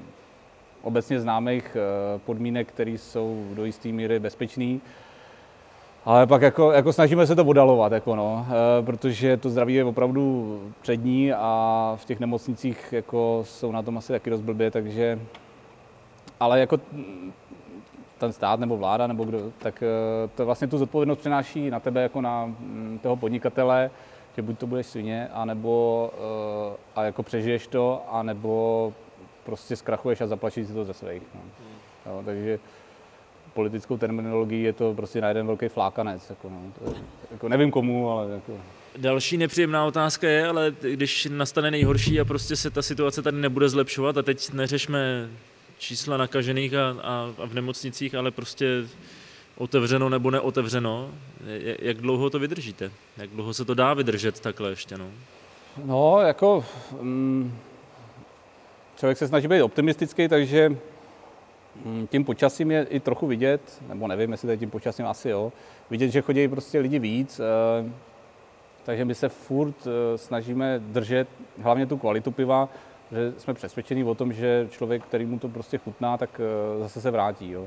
obecně 0.83 1.21
známých 1.21 1.77
e, 1.77 2.19
podmínek, 2.19 2.69
které 2.69 2.91
jsou 2.91 3.47
do 3.55 3.65
jisté 3.65 3.89
míry 3.89 4.19
bezpečné. 4.19 4.79
Ale 6.05 6.27
pak 6.27 6.43
jako, 6.43 6.73
jako 6.73 6.93
snažíme 6.93 7.27
se 7.27 7.37
to 7.37 7.45
odalovat, 7.45 7.93
jako 7.93 8.17
no, 8.17 8.47
protože 8.85 9.37
to 9.37 9.51
zdraví 9.51 9.75
je 9.75 9.85
opravdu 9.85 10.61
přední 10.83 11.33
a 11.33 11.93
v 12.01 12.05
těch 12.05 12.21
nemocnicích 12.21 12.93
jako 12.93 13.43
jsou 13.47 13.73
na 13.73 13.83
tom 13.83 13.99
asi 13.99 14.13
taky 14.13 14.31
dost 14.31 14.41
blbě, 14.41 14.71
takže 14.71 15.19
ale 16.41 16.61
jako 16.61 16.81
ten 18.19 18.33
stát 18.33 18.61
nebo 18.61 18.77
vláda 18.77 19.07
nebo 19.07 19.25
kdo, 19.25 19.53
tak 19.59 19.83
eh, 19.83 20.29
to 20.35 20.47
vlastně 20.47 20.67
tu 20.67 20.79
zodpovědnost 20.79 21.19
přenáší 21.19 21.71
na 21.71 21.81
tebe 21.81 22.03
jako 22.03 22.21
na 22.21 22.47
mm, 22.47 22.99
toho 23.03 23.17
podnikatele, 23.17 23.91
že 24.37 24.43
buď 24.43 24.59
to 24.59 24.67
budeš 24.67 24.87
svině, 24.87 25.29
anebo 25.33 26.11
eh, 26.15 26.77
a 26.97 27.05
jako 27.05 27.23
přežiješ 27.23 27.67
to, 27.67 28.03
anebo 28.11 28.93
prostě 29.45 29.77
zkrachuješ 29.77 30.21
a 30.21 30.27
zaplatíš 30.27 30.67
si 30.67 30.73
to 30.73 30.85
ze 30.85 30.95
svých. 30.95 31.23
No. 31.35 31.41
Jo, 32.07 32.23
takže 32.25 32.59
politickou 33.55 33.97
terminologií 33.97 34.63
je 34.63 34.73
to 34.73 34.95
prostě 34.95 35.21
na 35.21 35.29
jeden 35.29 35.47
velký 35.47 35.69
flákanec. 35.69 36.31
Jako, 36.31 36.49
no. 36.51 36.61
to 36.79 36.91
je, 36.91 36.97
jako 37.31 37.49
nevím 37.49 37.71
komu, 37.71 38.11
ale 38.11 38.33
jako... 38.33 38.53
Další 38.97 39.37
nepříjemná 39.37 39.85
otázka 39.85 40.29
je, 40.29 40.47
ale 40.47 40.75
když 40.81 41.29
nastane 41.31 41.71
nejhorší 41.71 42.21
a 42.21 42.25
prostě 42.25 42.57
se 42.57 42.71
ta 42.71 42.83
situace 42.83 43.23
tady 43.23 43.37
nebude 43.37 43.69
zlepšovat 43.69 44.17
a 44.17 44.23
teď 44.23 44.53
neřešme 44.53 45.29
čísla 45.79 46.17
nakažených 46.17 46.75
a, 46.75 46.97
a, 47.03 47.33
a 47.39 47.47
v 47.47 47.55
nemocnicích, 47.55 48.15
ale 48.15 48.31
prostě 48.31 48.67
otevřeno 49.59 50.09
nebo 50.09 50.31
neotevřeno. 50.31 51.11
Jak 51.79 51.97
dlouho 51.97 52.31
to 52.31 52.39
vydržíte? 52.39 52.91
Jak 53.17 53.31
dlouho 53.31 53.55
se 53.55 53.65
to 53.65 53.75
dá 53.75 53.95
vydržet 53.95 54.41
takhle 54.41 54.71
ještě? 54.71 54.99
No, 54.99 55.07
no 55.85 56.21
jako 56.21 56.65
mm, 57.01 57.59
člověk 58.97 59.19
se 59.19 59.29
snaží 59.29 59.49
být 59.49 59.63
optimistický, 59.63 60.29
takže 60.29 60.77
mm, 61.85 62.07
tím 62.07 62.25
počasím 62.25 62.71
je 62.71 62.87
i 62.91 63.01
trochu 63.01 63.27
vidět, 63.27 63.83
nebo 63.89 64.09
nevím, 64.09 64.33
jestli 64.33 64.47
to 64.47 64.51
je 64.51 64.57
tím 64.57 64.71
počasím, 64.71 65.07
asi 65.07 65.29
jo, 65.29 65.53
vidět, 65.91 66.09
že 66.09 66.21
chodí 66.21 66.49
prostě 66.49 66.79
lidi 66.79 66.99
víc, 66.99 67.41
eh, 67.41 67.91
takže 68.85 69.05
my 69.05 69.15
se 69.15 69.29
furt 69.29 69.87
eh, 69.87 70.19
snažíme 70.19 70.79
držet 70.79 71.29
hlavně 71.63 71.87
tu 71.87 71.97
kvalitu 71.97 72.31
piva, 72.31 72.69
že 73.13 73.33
jsme 73.39 73.55
přesvědčeni 73.55 74.05
o 74.05 74.15
tom, 74.15 74.33
že 74.33 74.69
člověk, 74.71 75.03
který 75.03 75.27
mu 75.27 75.39
to 75.39 75.49
prostě 75.49 75.79
chutná, 75.79 76.17
tak 76.17 76.41
eh, 76.41 76.79
zase 76.83 77.01
se 77.01 77.11
vrátí. 77.11 77.51
Jo. 77.51 77.67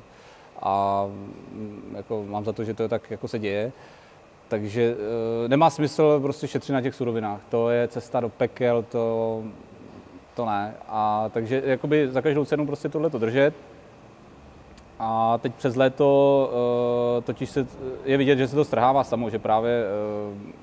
A 0.62 1.06
mm, 1.08 1.94
jako, 1.98 2.26
mám 2.30 2.46
za 2.46 2.54
to, 2.54 2.64
že 2.64 2.74
to 2.74 2.84
je 2.84 2.90
tak 2.90 3.12
jako 3.12 3.28
se 3.28 3.40
děje. 3.40 3.72
Takže 4.48 4.96
e, 5.46 5.48
nemá 5.48 5.70
smysl 5.70 6.20
prostě 6.20 6.48
šetřit 6.48 6.74
na 6.74 6.82
těch 6.82 6.96
surovinách. 6.96 7.42
To 7.50 7.70
je 7.70 7.88
cesta 7.88 8.20
do 8.20 8.30
pekel, 8.30 8.84
to, 8.84 9.44
to 10.36 10.46
ne. 10.46 10.74
A 10.88 11.30
takže 11.34 11.62
jakoby 11.66 12.08
za 12.12 12.22
každou 12.22 12.46
cenu 12.46 12.66
prostě 12.66 12.90
tohle 12.90 13.10
to 13.10 13.20
držet. 13.20 13.54
A 15.00 15.38
teď 15.38 15.54
přes 15.56 15.76
léto 15.76 16.50
uh, 17.18 17.24
totiž 17.24 17.50
se, 17.50 17.68
je 18.06 18.18
vidět, 18.18 18.38
že 18.38 18.48
se 18.48 18.56
to 18.56 18.66
strhává 18.66 19.04
samo, 19.04 19.30
že 19.30 19.40
právě 19.40 19.84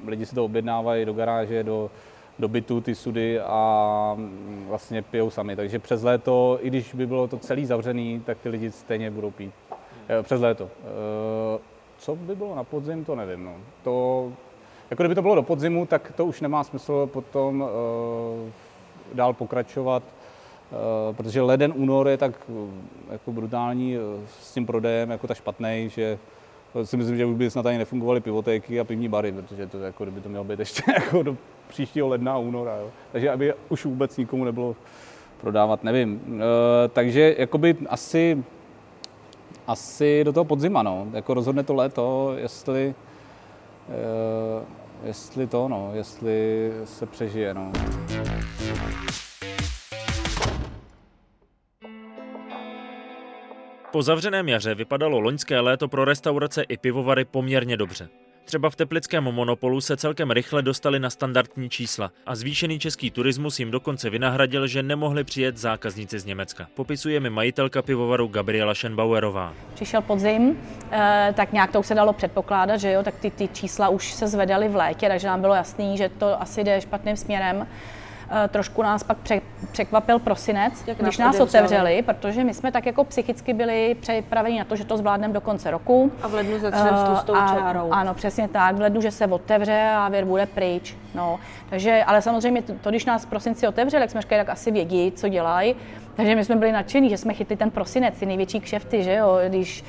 uh, 0.03 0.09
lidi 0.09 0.27
si 0.27 0.35
to 0.35 0.45
objednávají 0.45 1.05
do 1.05 1.13
garáže, 1.13 1.65
do, 1.65 1.91
do 2.39 2.49
bytu 2.49 2.81
ty 2.81 2.95
sudy 2.95 3.41
a 3.41 4.13
mm, 4.17 4.65
vlastně 4.69 5.03
pijou 5.03 5.31
sami. 5.31 5.57
Takže 5.57 5.79
přes 5.79 6.03
léto, 6.03 6.59
i 6.63 6.69
když 6.69 6.95
by 6.95 7.07
bylo 7.07 7.29
to 7.29 7.39
celý 7.39 7.67
zavřený, 7.67 8.23
tak 8.27 8.39
ty 8.39 8.49
lidi 8.49 8.71
stejně 8.71 9.11
budou 9.11 9.31
pít. 9.31 9.53
Uh, 9.71 10.23
přes 10.23 10.41
léto. 10.41 10.65
Uh, 10.65 10.71
co 11.99 12.17
by 12.17 12.35
bylo 12.35 12.55
na 12.55 12.65
podzim, 12.65 13.05
to 13.05 13.15
nevím. 13.15 13.45
No. 13.45 13.55
To, 13.85 14.33
jako 14.91 15.03
kdyby 15.03 15.15
to 15.15 15.23
bylo 15.23 15.35
do 15.35 15.43
podzimu, 15.43 15.87
tak 15.87 16.13
to 16.17 16.27
už 16.27 16.41
nemá 16.41 16.65
smysl 16.65 17.07
potom 17.07 17.61
uh, 17.61 17.69
dál 19.15 19.33
pokračovat, 19.33 20.03
protože 21.13 21.43
leden, 21.43 21.73
únor 21.77 22.09
je 22.09 22.17
tak 22.17 22.51
jako 23.11 23.33
brutální 23.33 23.97
s 24.41 24.55
tím 24.55 24.67
prodejem, 24.67 25.11
jako 25.11 25.27
tak 25.27 25.37
špatný, 25.37 25.89
že 25.89 26.19
si 26.85 26.97
myslím, 26.97 27.17
že 27.17 27.25
už 27.25 27.37
by 27.37 27.51
snad 27.51 27.67
ani 27.67 27.79
nefungovaly 27.79 28.21
pivotéky 28.21 28.81
a 28.81 28.85
pivní 28.85 29.09
bary, 29.09 29.33
protože 29.33 29.67
to 29.67 29.79
jako 29.79 30.05
kdyby 30.05 30.21
to 30.21 30.29
mělo 30.29 30.45
být 30.45 30.59
ještě 30.59 30.83
jako 30.95 31.23
do 31.23 31.37
příštího 31.69 32.09
ledna 32.09 32.33
a 32.33 32.39
února. 32.39 32.77
Jo. 32.77 32.91
Takže 33.13 33.31
aby 33.31 33.55
už 33.69 33.85
vůbec 33.85 34.17
nikomu 34.17 34.45
nebylo 34.45 34.77
prodávat, 35.41 35.85
nevím. 35.85 36.21
Uh, 36.27 36.41
takže 36.93 37.35
jakoby 37.39 37.77
asi 37.89 38.45
asi 39.67 40.25
do 40.25 40.33
toho 40.33 40.45
podzima, 40.45 40.83
no. 40.83 41.07
Jako 41.13 41.35
rozhodne 41.35 41.63
to 41.63 41.75
léto, 41.75 42.35
jestli, 42.37 42.95
uh, 43.89 44.65
jestli 45.05 45.47
to, 45.47 45.69
no, 45.69 45.91
jestli 45.95 46.71
se 46.85 47.07
přežije, 47.07 47.55
no. 47.55 47.73
Po 53.91 54.03
zavřeném 54.03 54.49
jaře 54.49 54.75
vypadalo 54.75 55.21
loňské 55.21 55.61
léto 55.61 55.89
pro 55.89 56.05
restaurace 56.05 56.63
i 56.63 56.77
pivovary 56.77 57.25
poměrně 57.25 57.77
dobře. 57.77 58.09
Třeba 58.45 58.71
v 58.71 58.77
teplickém 58.77 59.25
monopolu 59.25 59.81
se 59.81 59.97
celkem 59.97 60.31
rychle 60.31 60.63
dostali 60.63 61.01
na 61.01 61.11
standardní 61.11 61.71
čísla 61.71 62.11
a 62.27 62.35
zvýšený 62.35 62.79
český 62.79 63.11
turismus 63.11 63.59
jim 63.59 63.71
dokonce 63.71 64.11
vynahradil, 64.11 64.67
že 64.67 64.83
nemohli 64.83 65.25
přijet 65.25 65.57
zákazníci 65.57 66.19
z 66.19 66.25
Německa. 66.25 66.67
Popisuje 66.75 67.21
mi 67.21 67.31
majitelka 67.31 67.83
pivovaru 67.83 68.27
Gabriela 68.27 68.75
Schenbauerová. 68.75 69.55
Přišel 69.75 70.03
podzim, 70.03 70.59
eh, 70.91 71.33
tak 71.37 71.53
nějak 71.53 71.73
to 71.73 71.81
už 71.81 71.87
se 71.87 71.95
dalo 71.95 72.13
předpokládat, 72.13 72.77
že 72.77 72.93
jo, 72.93 73.03
tak 73.03 73.15
ty, 73.15 73.31
ty 73.31 73.49
čísla 73.49 73.89
už 73.89 74.13
se 74.13 74.29
zvedaly 74.29 74.69
v 74.69 74.77
létě, 74.77 75.09
takže 75.09 75.27
nám 75.27 75.41
bylo 75.41 75.55
jasný, 75.55 75.97
že 75.97 76.09
to 76.09 76.43
asi 76.43 76.65
jde 76.65 76.81
špatným 76.81 77.17
směrem. 77.17 77.67
Eh, 78.31 78.49
trošku 78.49 78.83
nás 78.83 79.03
pak 79.03 79.17
překvapil 79.73 80.19
prosinec, 80.19 80.85
Jak 80.87 80.99
když 80.99 81.19
nás, 81.19 81.41
otevřeli, 81.41 82.03
protože 82.03 82.45
my 82.45 82.55
jsme 82.55 82.73
tak 82.73 82.87
jako 82.87 83.05
psychicky 83.05 83.53
byli 83.53 83.97
připraveni 84.01 84.59
na 84.59 84.65
to, 84.65 84.77
že 84.77 84.85
to 84.85 84.97
zvládneme 84.97 85.35
do 85.35 85.41
konce 85.41 85.71
roku. 85.71 86.13
A 86.23 86.29
v 86.29 86.35
lednu 86.35 86.59
začneme 86.59 86.99
s 87.21 87.25
tou 87.25 87.35
eh, 87.37 87.49
čárou. 87.49 87.89
Ano, 87.91 88.15
přesně 88.15 88.49
tak. 88.49 88.77
V 88.77 88.81
lednu, 88.81 89.01
že 89.01 89.11
se 89.11 89.27
otevře 89.27 89.91
a 89.97 90.09
věr 90.09 90.25
bude 90.25 90.47
pryč. 90.47 90.97
No. 91.15 91.41
Takže, 91.71 92.05
ale 92.07 92.23
samozřejmě 92.23 92.63
to, 92.63 92.73
to, 92.75 92.91
když 92.91 93.05
nás 93.05 93.25
v 93.25 93.29
prosinci 93.29 93.69
otevřeli, 93.69 94.03
jak 94.03 94.11
jsme 94.11 94.23
říkali, 94.23 94.41
tak 94.41 94.49
asi 94.49 94.71
vědí, 94.71 95.13
co 95.13 95.29
dělají. 95.29 95.77
Takže 96.15 96.35
my 96.35 96.45
jsme 96.45 96.57
byli 96.57 96.73
nadšení, 96.73 97.11
že 97.11 97.19
jsme 97.19 97.35
chytli 97.35 97.57
ten 97.57 97.71
prosinec, 97.71 98.19
ty 98.19 98.27
největší 98.27 98.61
kšefty, 98.61 99.03
že 99.03 99.15
jo, 99.15 99.39
když 99.49 99.83
uh, 99.83 99.87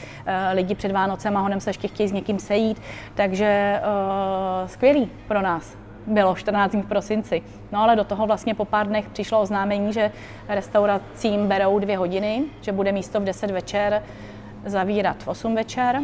lidi 0.53 0.75
před 0.75 0.91
Vánocem 0.91 1.37
a 1.37 1.39
honem 1.39 1.59
se 1.59 1.69
ještě 1.69 1.87
chtějí 1.87 2.09
s 2.09 2.11
někým 2.11 2.39
sejít. 2.39 2.81
Takže 3.15 3.81
uh, 3.81 4.67
skvělý 4.67 5.11
pro 5.27 5.41
nás 5.41 5.77
bylo 6.07 6.35
14 6.35 6.71
dní 6.71 6.81
v 6.81 6.85
prosinci. 6.85 7.41
No 7.71 7.79
ale 7.79 7.95
do 7.95 8.03
toho 8.03 8.27
vlastně 8.27 8.55
po 8.55 8.65
pár 8.65 8.87
dnech 8.87 9.09
přišlo 9.09 9.41
oznámení, 9.41 9.93
že 9.93 10.11
restauracím 10.47 11.47
berou 11.47 11.79
dvě 11.79 11.97
hodiny, 11.97 12.43
že 12.61 12.71
bude 12.71 12.91
místo 12.91 13.19
v 13.19 13.23
10 13.23 13.51
večer 13.51 14.03
zavírat 14.65 15.23
v 15.23 15.27
8 15.27 15.55
večer. 15.55 16.01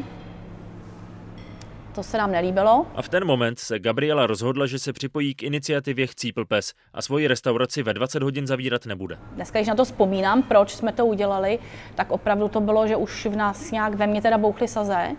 To 1.96 2.04
se 2.04 2.18
nám 2.18 2.32
nelíbilo. 2.32 2.86
A 2.96 3.02
v 3.02 3.10
ten 3.10 3.26
moment 3.26 3.60
se 3.60 3.80
Gabriela 3.80 4.28
rozhodla, 4.28 4.66
že 4.66 4.80
se 4.80 4.94
připojí 4.94 5.36
k 5.36 5.44
iniciativě 5.44 6.08
Chcípl 6.08 6.46
pes 6.46 6.74
a 6.94 7.02
svoji 7.02 7.28
restauraci 7.28 7.84
ve 7.84 7.94
20 7.94 8.24
hodin 8.24 8.48
zavírat 8.48 8.86
nebude. 8.86 9.18
Dneska, 9.32 9.60
když 9.60 9.68
na 9.68 9.76
to 9.76 9.86
vzpomínám, 9.86 10.44
proč 10.44 10.76
jsme 10.76 10.92
to 10.92 11.06
udělali, 11.06 11.60
tak 11.96 12.12
opravdu 12.12 12.48
to 12.48 12.62
bylo, 12.62 12.88
že 12.88 12.96
už 12.96 13.26
v 13.26 13.36
nás 13.36 13.72
nějak 13.72 13.94
ve 13.94 14.08
mně 14.08 14.22
teda 14.22 14.38
bouchly 14.38 14.68
saze 14.68 15.10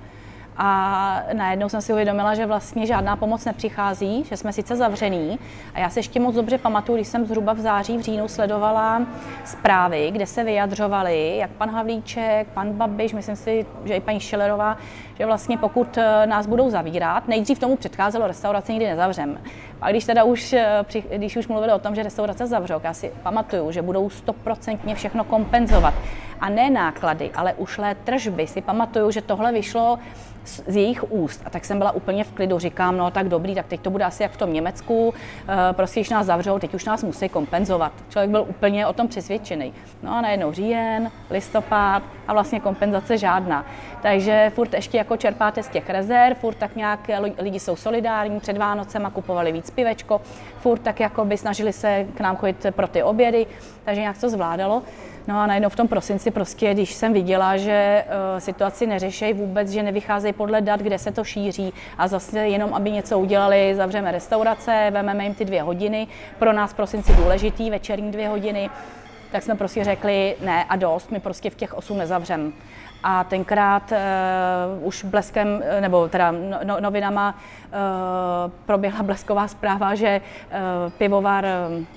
a 0.56 1.22
najednou 1.32 1.68
jsem 1.68 1.80
si 1.80 1.92
uvědomila, 1.92 2.34
že 2.34 2.46
vlastně 2.46 2.86
žádná 2.86 3.16
pomoc 3.16 3.44
nepřichází, 3.44 4.24
že 4.24 4.36
jsme 4.36 4.52
sice 4.52 4.76
zavřený. 4.76 5.38
A 5.74 5.78
já 5.78 5.90
se 5.90 5.98
ještě 5.98 6.20
moc 6.20 6.34
dobře 6.34 6.58
pamatuju, 6.58 6.96
když 6.96 7.08
jsem 7.08 7.26
zhruba 7.26 7.52
v 7.52 7.58
září, 7.58 7.98
v 7.98 8.00
říjnu 8.00 8.28
sledovala 8.28 9.06
zprávy, 9.44 10.10
kde 10.10 10.26
se 10.26 10.44
vyjadřovali, 10.44 11.36
jak 11.36 11.50
pan 11.50 11.70
Havlíček, 11.70 12.48
pan 12.54 12.72
Babiš, 12.72 13.12
myslím 13.12 13.36
si, 13.36 13.66
že 13.84 13.94
i 13.94 14.00
paní 14.00 14.20
Šilerová, 14.20 14.76
že 15.18 15.26
vlastně 15.26 15.58
pokud 15.58 15.98
eh, 15.98 16.26
nás 16.26 16.46
budou 16.46 16.70
zavírat, 16.70 17.28
nejdřív 17.28 17.58
tomu 17.58 17.76
předcházelo 17.76 18.26
restaurace 18.26 18.72
nikdy 18.72 18.86
nezavřem. 18.86 19.38
A 19.80 19.90
když 19.90 20.04
teda 20.04 20.24
už, 20.24 20.52
eh, 20.52 20.84
když 21.16 21.36
už 21.36 21.48
mluvili 21.48 21.72
o 21.72 21.78
tom, 21.78 21.94
že 21.94 22.02
restaurace 22.02 22.46
zavřou, 22.46 22.80
já 22.82 22.94
si 22.94 23.12
pamatuju, 23.22 23.72
že 23.72 23.82
budou 23.82 24.10
stoprocentně 24.10 24.94
všechno 24.94 25.24
kompenzovat. 25.24 25.94
A 26.40 26.48
ne 26.48 26.70
náklady, 26.70 27.30
ale 27.34 27.54
ušlé 27.54 27.94
tržby. 27.94 28.46
Si 28.46 28.60
pamatuju, 28.60 29.10
že 29.10 29.22
tohle 29.22 29.52
vyšlo 29.52 29.98
z 30.44 30.76
jejich 30.76 31.12
úst. 31.12 31.42
A 31.44 31.50
tak 31.50 31.64
jsem 31.64 31.78
byla 31.78 31.90
úplně 31.90 32.24
v 32.24 32.32
klidu, 32.32 32.58
říkám, 32.58 32.96
no 32.96 33.10
tak 33.10 33.28
dobrý, 33.28 33.54
tak 33.54 33.66
teď 33.66 33.80
to 33.80 33.90
bude 33.90 34.04
asi 34.04 34.22
jak 34.22 34.32
v 34.32 34.36
tom 34.36 34.52
Německu, 34.52 35.14
eh, 35.48 35.72
prostě 35.72 36.00
když 36.00 36.10
nás 36.10 36.26
zavřou, 36.26 36.58
teď 36.58 36.74
už 36.74 36.84
nás 36.84 37.02
musí 37.02 37.28
kompenzovat. 37.28 37.92
Člověk 38.08 38.30
byl 38.30 38.44
úplně 38.48 38.86
o 38.86 38.92
tom 38.92 39.08
přesvědčený. 39.08 39.72
No 40.02 40.16
a 40.16 40.20
najednou 40.20 40.52
říjen, 40.52 41.10
listopad 41.30 42.02
a 42.28 42.32
vlastně 42.32 42.60
kompenzace 42.60 43.18
žádná. 43.18 43.66
Takže 44.02 44.52
furt 44.54 44.74
ještě 44.74 44.96
jako 45.04 45.16
čerpáte 45.16 45.62
z 45.62 45.68
těch 45.68 45.90
rezerv, 45.90 46.36
furt 46.38 46.54
tak 46.54 46.76
nějak 46.76 47.10
lidi 47.38 47.60
jsou 47.60 47.76
solidární, 47.76 48.40
před 48.40 48.58
Vánocema 48.58 49.10
kupovali 49.10 49.52
víc 49.52 49.70
pivečko, 49.70 50.20
furt 50.58 50.78
tak 50.78 51.00
jako 51.00 51.24
by 51.24 51.36
snažili 51.36 51.72
se 51.72 52.06
k 52.14 52.20
nám 52.20 52.36
chodit 52.36 52.66
pro 52.70 52.88
ty 52.88 53.02
obědy, 53.02 53.46
takže 53.84 54.00
nějak 54.00 54.18
to 54.18 54.30
zvládalo. 54.30 54.82
No 55.28 55.40
a 55.40 55.46
najednou 55.46 55.68
v 55.68 55.76
tom 55.76 55.88
prosinci 55.88 56.30
prostě, 56.30 56.74
když 56.74 56.94
jsem 56.94 57.12
viděla, 57.12 57.56
že 57.56 58.04
uh, 58.04 58.38
situaci 58.38 58.86
neřešejí 58.86 59.32
vůbec, 59.32 59.70
že 59.70 59.82
nevycházejí 59.82 60.32
podle 60.32 60.60
dat, 60.60 60.80
kde 60.80 60.98
se 60.98 61.12
to 61.12 61.24
šíří 61.24 61.72
a 61.98 62.08
zase 62.08 62.38
jenom, 62.38 62.74
aby 62.74 62.90
něco 62.90 63.18
udělali, 63.18 63.74
zavřeme 63.74 64.12
restaurace, 64.12 64.90
vezmeme 64.90 65.24
jim 65.24 65.34
ty 65.34 65.44
dvě 65.44 65.62
hodiny, 65.62 66.06
pro 66.38 66.52
nás 66.52 66.74
prosinci 66.74 67.12
důležitý, 67.16 67.70
večerní 67.70 68.10
dvě 68.10 68.28
hodiny, 68.28 68.70
tak 69.34 69.42
jsme 69.42 69.54
prostě 69.54 69.84
řekli 69.84 70.36
ne 70.40 70.64
a 70.64 70.76
dost, 70.76 71.10
my 71.10 71.20
prostě 71.20 71.50
v 71.50 71.54
těch 71.54 71.74
osm 71.74 71.98
nezavřeme. 71.98 72.52
A 73.02 73.24
tenkrát 73.24 73.92
uh, 73.92 74.86
už 74.86 75.04
bleskem, 75.04 75.62
eh, 75.64 75.80
nebo 75.80 76.08
teda 76.08 76.30
no, 76.30 76.58
no, 76.64 76.80
novinama 76.80 77.34
uh, 77.34 78.52
proběhla 78.66 79.02
blesková 79.02 79.48
zpráva, 79.48 79.94
že 79.94 80.20
uh, 80.20 80.92
pivovar 80.92 81.46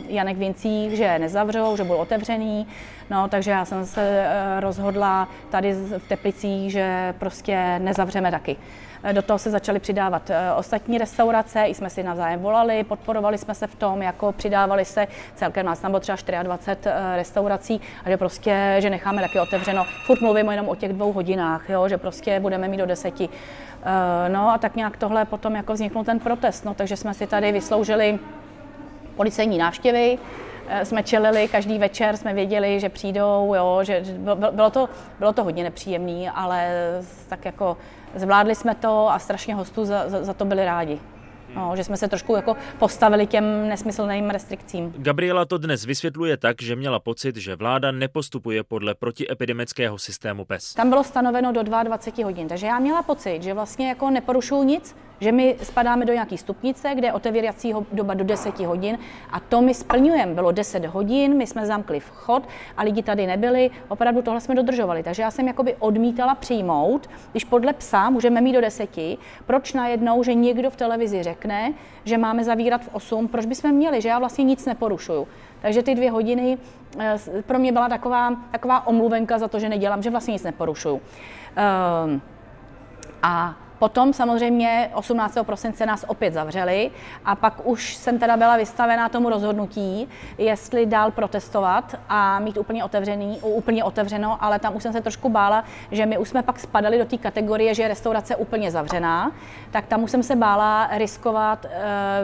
Janek 0.08 0.38
Vincík, 0.38 0.91
že 0.91 1.19
nezavřou, 1.19 1.78
že 1.78 1.84
byl 1.84 1.95
otevřený. 1.95 2.67
No, 3.10 3.28
takže 3.28 3.52
já 3.52 3.65
jsem 3.65 3.86
se 3.86 4.26
uh, 4.26 4.60
rozhodla 4.60 5.28
tady 5.50 5.73
v 5.73 6.08
Teplicích, 6.08 6.71
že 6.71 7.15
prostě 7.19 7.80
nezavřeme 7.80 8.32
taky. 8.32 8.58
Do 9.12 9.21
toho 9.21 9.39
se 9.39 9.51
začaly 9.51 9.79
přidávat 9.79 10.31
ostatní 10.57 10.97
restaurace, 10.97 11.63
i 11.63 11.73
jsme 11.73 11.89
si 11.89 12.03
navzájem 12.03 12.39
volali, 12.39 12.83
podporovali 12.83 13.38
jsme 13.38 13.55
se 13.55 13.67
v 13.67 13.75
tom, 13.75 14.01
jako 14.01 14.31
přidávali 14.31 14.86
se, 14.86 15.07
celkem 15.36 15.65
nás 15.65 15.79
tam 15.79 15.91
bylo 15.91 15.99
třeba 15.99 16.17
24 16.43 16.95
restaurací, 17.15 17.81
a 18.05 18.10
že 18.10 18.17
prostě, 18.17 18.75
že 18.79 18.89
necháme 18.89 19.21
taky 19.21 19.39
otevřeno. 19.39 19.86
Furt 20.05 20.21
mluvím 20.21 20.49
jenom 20.51 20.69
o 20.69 20.75
těch 20.75 20.93
dvou 20.93 21.13
hodinách, 21.13 21.69
jo, 21.69 21.88
že 21.88 21.97
prostě 21.97 22.39
budeme 22.39 22.67
mít 22.67 22.77
do 22.77 22.86
deseti. 22.86 23.29
Eh, 23.83 24.29
no 24.29 24.49
a 24.49 24.57
tak 24.57 24.75
nějak 24.75 24.97
tohle 24.97 25.25
potom 25.25 25.55
jako 25.55 25.73
vzniknul 25.73 26.03
ten 26.03 26.19
protest, 26.19 26.65
no, 26.65 26.73
takže 26.73 26.97
jsme 26.97 27.13
si 27.13 27.27
tady 27.27 27.51
vysloužili 27.51 28.19
policejní 29.15 29.57
návštěvy, 29.57 30.17
eh, 30.67 30.86
jsme 30.86 31.03
čelili 31.03 31.47
každý 31.47 31.77
večer, 31.77 32.17
jsme 32.17 32.33
věděli, 32.33 32.79
že 32.79 32.89
přijdou, 32.89 33.53
jo, 33.55 33.79
že 33.83 34.03
bylo 34.51 34.69
to, 34.69 34.89
bylo 35.19 35.33
to 35.33 35.43
hodně 35.43 35.63
nepříjemné, 35.63 36.31
ale 36.31 36.69
tak 37.27 37.45
jako 37.45 37.77
zvládli 38.19 38.56
jsme 38.56 38.75
to 38.75 39.10
a 39.10 39.19
strašně 39.19 39.56
hostů 39.56 39.86
za, 39.86 40.10
za, 40.10 40.23
za 40.23 40.34
to 40.34 40.45
byli 40.45 40.65
rádi. 40.65 40.99
No, 41.55 41.75
že 41.75 41.83
jsme 41.83 41.97
se 41.97 42.07
trošku 42.07 42.36
jako 42.36 42.55
postavili 42.79 43.27
těm 43.27 43.67
nesmyslným 43.67 44.29
restrikcím. 44.29 44.93
Gabriela 44.97 45.45
to 45.45 45.57
dnes 45.57 45.86
vysvětluje 45.86 46.38
tak, 46.38 46.62
že 46.62 46.75
měla 46.75 46.99
pocit, 46.99 47.36
že 47.36 47.55
vláda 47.55 47.91
nepostupuje 47.91 48.63
podle 48.63 48.95
protiepidemického 48.95 49.97
systému 49.97 50.45
PES. 50.45 50.73
Tam 50.73 50.89
bylo 50.89 51.03
stanoveno 51.03 51.51
do 51.51 51.63
22 51.63 52.25
hodin, 52.25 52.47
takže 52.47 52.67
já 52.67 52.79
měla 52.79 53.03
pocit, 53.03 53.43
že 53.43 53.53
vlastně 53.53 53.88
jako 53.89 54.10
neporušují 54.10 54.65
nic, 54.65 54.95
že 55.19 55.31
my 55.31 55.55
spadáme 55.63 56.05
do 56.05 56.13
nějaké 56.13 56.38
stupnice, 56.38 56.91
kde 56.95 57.07
je 57.07 57.13
otevírací 57.13 57.73
doba 57.91 58.13
do 58.13 58.23
10 58.23 58.60
hodin 58.60 58.97
a 59.31 59.39
to 59.39 59.62
my 59.62 59.73
splňujeme. 59.73 60.33
Bylo 60.33 60.51
10 60.51 60.86
hodin, 60.86 61.38
my 61.38 61.47
jsme 61.47 61.65
zamkli 61.65 61.99
vchod 61.99 62.47
a 62.77 62.83
lidi 62.83 63.03
tady 63.03 63.27
nebyli, 63.27 63.71
opravdu 63.88 64.21
tohle 64.21 64.41
jsme 64.41 64.55
dodržovali. 64.55 65.03
Takže 65.03 65.21
já 65.21 65.31
jsem 65.31 65.47
jakoby 65.47 65.75
odmítala 65.79 66.36
přijmout, 66.36 67.10
když 67.31 67.43
podle 67.43 67.73
psa 67.73 68.10
můžeme 68.10 68.41
mít 68.41 68.53
do 68.53 68.62
10, 68.62 68.89
proč 69.45 69.73
najednou, 69.73 70.23
že 70.23 70.33
někdo 70.33 70.69
v 70.69 70.75
televizi 70.75 71.23
řekne, 71.23 71.46
zamkne, 71.47 71.73
že 72.05 72.17
máme 72.17 72.43
zavírat 72.43 72.83
v 72.83 72.89
8, 72.91 73.27
proč 73.27 73.45
bychom 73.45 73.71
měli, 73.71 74.01
že 74.01 74.10
já 74.10 74.19
vlastně 74.19 74.43
nic 74.43 74.65
neporušuju. 74.65 75.27
Takže 75.62 75.83
ty 75.83 75.95
dvě 75.95 76.12
hodiny 76.12 76.57
eh, 76.99 77.15
pro 77.45 77.60
mě 77.60 77.71
byla 77.71 77.89
taková, 77.89 78.36
taková 78.51 78.88
omluvenka 78.88 79.39
za 79.39 79.47
to, 79.47 79.60
že 79.60 79.69
nedělám, 79.69 80.03
že 80.03 80.10
vlastně 80.10 80.31
nic 80.31 80.43
neporušuju. 80.43 80.95
Um, 80.95 82.21
a 83.23 83.55
Potom 83.79 84.13
samozřejmě 84.13 84.89
18. 84.93 85.37
prosince 85.43 85.85
nás 85.85 86.05
opět 86.07 86.33
zavřeli 86.33 86.91
a 87.25 87.35
pak 87.35 87.61
už 87.63 87.95
jsem 87.95 88.19
teda 88.19 88.37
byla 88.37 88.57
vystavená 88.57 89.09
tomu 89.09 89.29
rozhodnutí, 89.29 90.09
jestli 90.37 90.85
dál 90.85 91.11
protestovat 91.11 91.95
a 92.09 92.39
mít 92.39 92.57
úplně 92.57 92.83
otevřený, 92.83 93.39
úplně 93.41 93.83
otevřeno, 93.83 94.43
ale 94.43 94.59
tam 94.59 94.75
už 94.75 94.83
jsem 94.83 94.93
se 94.93 95.01
trošku 95.01 95.29
bála, 95.29 95.63
že 95.91 96.05
my 96.05 96.17
už 96.17 96.29
jsme 96.29 96.43
pak 96.43 96.59
spadali 96.59 96.97
do 96.97 97.05
té 97.05 97.17
kategorie, 97.17 97.73
že 97.73 97.81
je 97.81 97.87
restaurace 97.87 98.35
úplně 98.35 98.71
zavřená, 98.71 99.31
tak 99.71 99.85
tam 99.85 100.03
už 100.03 100.11
jsem 100.11 100.23
se 100.23 100.35
bála 100.35 100.89
riskovat 100.91 101.65
e, 101.65 101.69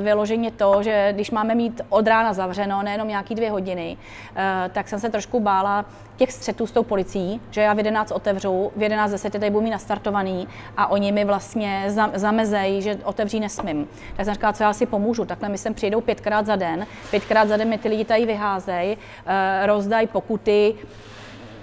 vyloženě 0.02 0.52
to, 0.52 0.84
že 0.84 1.10
když 1.14 1.32
máme 1.32 1.56
mít 1.56 1.82
od 1.90 2.08
rána 2.08 2.34
zavřeno, 2.34 2.84
nejenom 2.84 3.08
nějaký 3.08 3.36
dvě 3.36 3.52
hodiny, 3.52 3.98
e, 4.36 4.70
tak 4.70 4.88
jsem 4.88 5.00
se 5.00 5.10
trošku 5.10 5.40
bála 5.40 5.86
těch 6.16 6.32
střetů 6.32 6.68
s 6.68 6.72
tou 6.72 6.84
policií, 6.84 7.42
že 7.52 7.62
já 7.62 7.74
v 7.74 7.78
11 7.78 8.12
otevřu, 8.12 8.72
v 8.76 8.80
11.10 8.80 9.32
tady 9.32 9.50
budu 9.50 9.64
mít 9.64 9.72
nastartovaný 9.72 10.48
a 10.78 10.88
oni 10.88 11.12
mi 11.12 11.26
vlastně 11.26 11.43
zamezejí, 12.16 12.82
že 12.82 13.00
otevří 13.04 13.40
nesmím. 13.40 13.88
Tak 14.16 14.26
jsem 14.26 14.34
říkala, 14.34 14.54
co 14.54 14.64
já 14.64 14.74
si 14.74 14.86
pomůžu. 14.86 15.26
Takhle 15.26 15.50
mi 15.50 15.58
sem 15.58 15.74
přijdou 15.74 16.02
pětkrát 16.02 16.46
za 16.46 16.56
den, 16.56 16.88
pětkrát 17.10 17.48
za 17.48 17.58
den 17.58 17.70
mi 17.70 17.78
ty 17.78 17.90
lidi 17.90 18.06
tady 18.06 18.26
vyházejí, 18.26 18.98
eh, 19.26 19.66
rozdají 19.66 20.08
pokuty, 20.08 20.76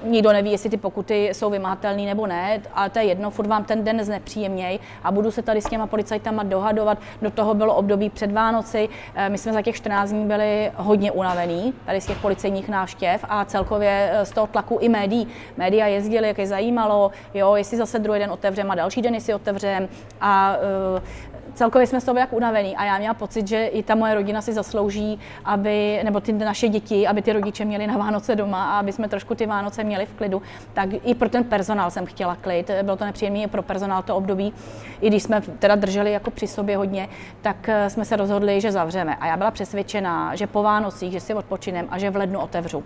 nikdo 0.04 0.32
neví, 0.32 0.50
jestli 0.50 0.70
ty 0.70 0.76
pokuty 0.76 1.30
jsou 1.32 1.50
vymahatelné 1.50 2.02
nebo 2.02 2.26
ne, 2.26 2.60
ale 2.74 2.90
to 2.90 2.98
je 2.98 3.04
jedno, 3.04 3.30
furt 3.30 3.46
vám 3.46 3.64
ten 3.64 3.84
den 3.84 4.04
znepříjemněj 4.04 4.78
a 5.04 5.12
budu 5.12 5.30
se 5.30 5.42
tady 5.42 5.62
s 5.62 5.68
těma 5.68 5.86
policajtama 5.86 6.42
dohadovat. 6.42 6.98
Do 7.22 7.30
toho 7.30 7.54
bylo 7.54 7.74
období 7.74 8.10
před 8.10 8.32
Vánoci, 8.32 8.88
eh, 9.14 9.28
my 9.28 9.38
jsme 9.38 9.52
za 9.52 9.62
těch 9.62 9.76
14 9.76 10.10
dní 10.10 10.26
byli 10.26 10.72
hodně 10.76 11.12
unavení, 11.12 11.74
tady 11.86 12.00
z 12.00 12.06
těch 12.06 12.18
policejních 12.18 12.68
návštěv 12.68 13.24
a 13.28 13.44
celkově 13.44 14.10
eh, 14.12 14.24
z 14.24 14.30
toho 14.30 14.46
tlaku 14.46 14.78
i 14.80 14.88
médií. 14.88 15.28
Média 15.56 15.86
jezdili, 15.86 16.28
jak 16.28 16.38
je 16.38 16.46
zajímalo, 16.46 17.10
jo, 17.34 17.54
jestli 17.54 17.76
zase 17.76 17.98
druhý 17.98 18.18
den 18.18 18.30
otevřem 18.30 18.70
a 18.70 18.74
další 18.74 19.02
den 19.02 19.20
si 19.20 19.34
otevřem 19.34 19.88
a 20.20 20.56
uh, 20.94 21.00
celkově 21.60 21.86
jsme 21.86 22.00
z 22.00 22.04
toho 22.04 22.18
jak 22.18 22.32
unavený 22.32 22.76
a 22.76 22.84
já 22.84 22.98
měla 22.98 23.14
pocit, 23.14 23.48
že 23.48 23.66
i 23.66 23.82
ta 23.82 23.94
moje 23.94 24.14
rodina 24.14 24.42
si 24.42 24.52
zaslouží, 24.52 25.18
aby, 25.44 26.00
nebo 26.04 26.20
ty 26.20 26.32
naše 26.32 26.68
děti, 26.68 27.06
aby 27.06 27.22
ty 27.22 27.32
rodiče 27.32 27.64
měli 27.64 27.86
na 27.86 27.96
Vánoce 27.96 28.36
doma 28.36 28.72
a 28.72 28.78
aby 28.78 28.92
jsme 28.92 29.08
trošku 29.08 29.34
ty 29.34 29.46
Vánoce 29.46 29.84
měli 29.84 30.06
v 30.06 30.12
klidu. 30.12 30.42
Tak 30.72 30.88
i 31.04 31.14
pro 31.14 31.28
ten 31.28 31.44
personál 31.44 31.90
jsem 31.90 32.06
chtěla 32.06 32.36
klid. 32.36 32.70
Bylo 32.82 32.96
to 32.96 33.04
nepříjemné 33.04 33.42
i 33.42 33.46
pro 33.46 33.62
personál 33.62 34.02
to 34.02 34.16
období. 34.16 34.52
I 35.00 35.08
když 35.08 35.22
jsme 35.22 35.40
teda 35.40 35.74
drželi 35.74 36.12
jako 36.12 36.30
při 36.30 36.46
sobě 36.46 36.76
hodně, 36.76 37.08
tak 37.42 37.68
eh, 37.68 37.90
jsme 37.90 38.04
se 38.04 38.16
rozhodli, 38.16 38.60
že 38.60 38.72
zavřeme. 38.72 39.16
A 39.16 39.26
já 39.26 39.36
byla 39.36 39.50
přesvědčená, 39.50 40.34
že 40.34 40.46
po 40.46 40.62
Vánocích, 40.62 41.12
že 41.12 41.20
si 41.20 41.34
odpočinem 41.34 41.86
a 41.90 41.98
že 41.98 42.10
v 42.10 42.16
lednu 42.16 42.40
otevřu. 42.40 42.84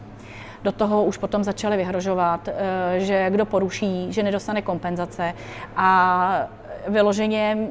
Do 0.62 0.72
toho 0.72 1.04
už 1.04 1.18
potom 1.18 1.44
začali 1.44 1.76
vyhrožovat, 1.76 2.48
eh, 2.48 3.00
že 3.00 3.30
kdo 3.30 3.46
poruší, 3.46 4.12
že 4.12 4.22
nedostane 4.22 4.62
kompenzace 4.62 5.34
a 5.76 6.48
vyloženě 6.88 7.68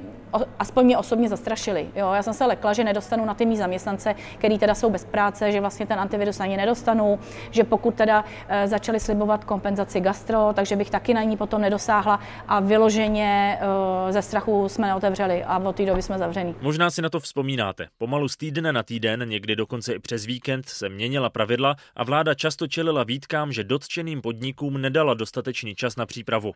aspoň 0.59 0.85
mě 0.85 0.97
osobně 0.97 1.29
zastrašili. 1.29 1.89
Jo, 1.95 2.11
já 2.13 2.23
jsem 2.23 2.33
se 2.33 2.45
lekla, 2.45 2.73
že 2.73 2.83
nedostanu 2.83 3.25
na 3.25 3.33
ty 3.33 3.45
mý 3.45 3.57
zaměstnance, 3.57 4.15
který 4.37 4.59
teda 4.59 4.75
jsou 4.75 4.89
bez 4.89 5.05
práce, 5.05 5.51
že 5.51 5.59
vlastně 5.59 5.85
ten 5.85 5.99
antivirus 5.99 6.39
ani 6.39 6.57
nedostanu, 6.57 7.19
že 7.51 7.63
pokud 7.63 7.95
teda 7.95 8.25
e, 8.47 8.67
začali 8.67 8.99
slibovat 8.99 9.43
kompenzaci 9.43 10.01
gastro, 10.01 10.49
takže 10.53 10.75
bych 10.75 10.89
taky 10.89 11.13
na 11.13 11.23
ní 11.23 11.37
potom 11.37 11.61
nedosáhla 11.61 12.19
a 12.47 12.59
vyloženě 12.59 13.59
e, 14.07 14.13
ze 14.13 14.21
strachu 14.21 14.69
jsme 14.69 14.87
neotevřeli 14.87 15.43
a 15.43 15.57
od 15.57 15.75
té 15.75 15.85
doby 15.85 16.01
jsme 16.01 16.17
zavření. 16.17 16.55
Možná 16.61 16.91
si 16.91 17.01
na 17.01 17.09
to 17.09 17.19
vzpomínáte. 17.19 17.87
Pomalu 17.97 18.29
z 18.29 18.37
týdne 18.37 18.73
na 18.73 18.83
týden, 18.83 19.29
někdy 19.29 19.55
dokonce 19.55 19.93
i 19.93 19.99
přes 19.99 20.25
víkend, 20.25 20.69
se 20.69 20.89
měnila 20.89 21.29
pravidla 21.29 21.75
a 21.95 22.03
vláda 22.03 22.33
často 22.33 22.67
čelila 22.67 23.03
výtkám, 23.03 23.51
že 23.51 23.63
dotčeným 23.63 24.21
podnikům 24.21 24.81
nedala 24.81 25.13
dostatečný 25.13 25.75
čas 25.75 25.95
na 25.95 26.05
přípravu. 26.05 26.53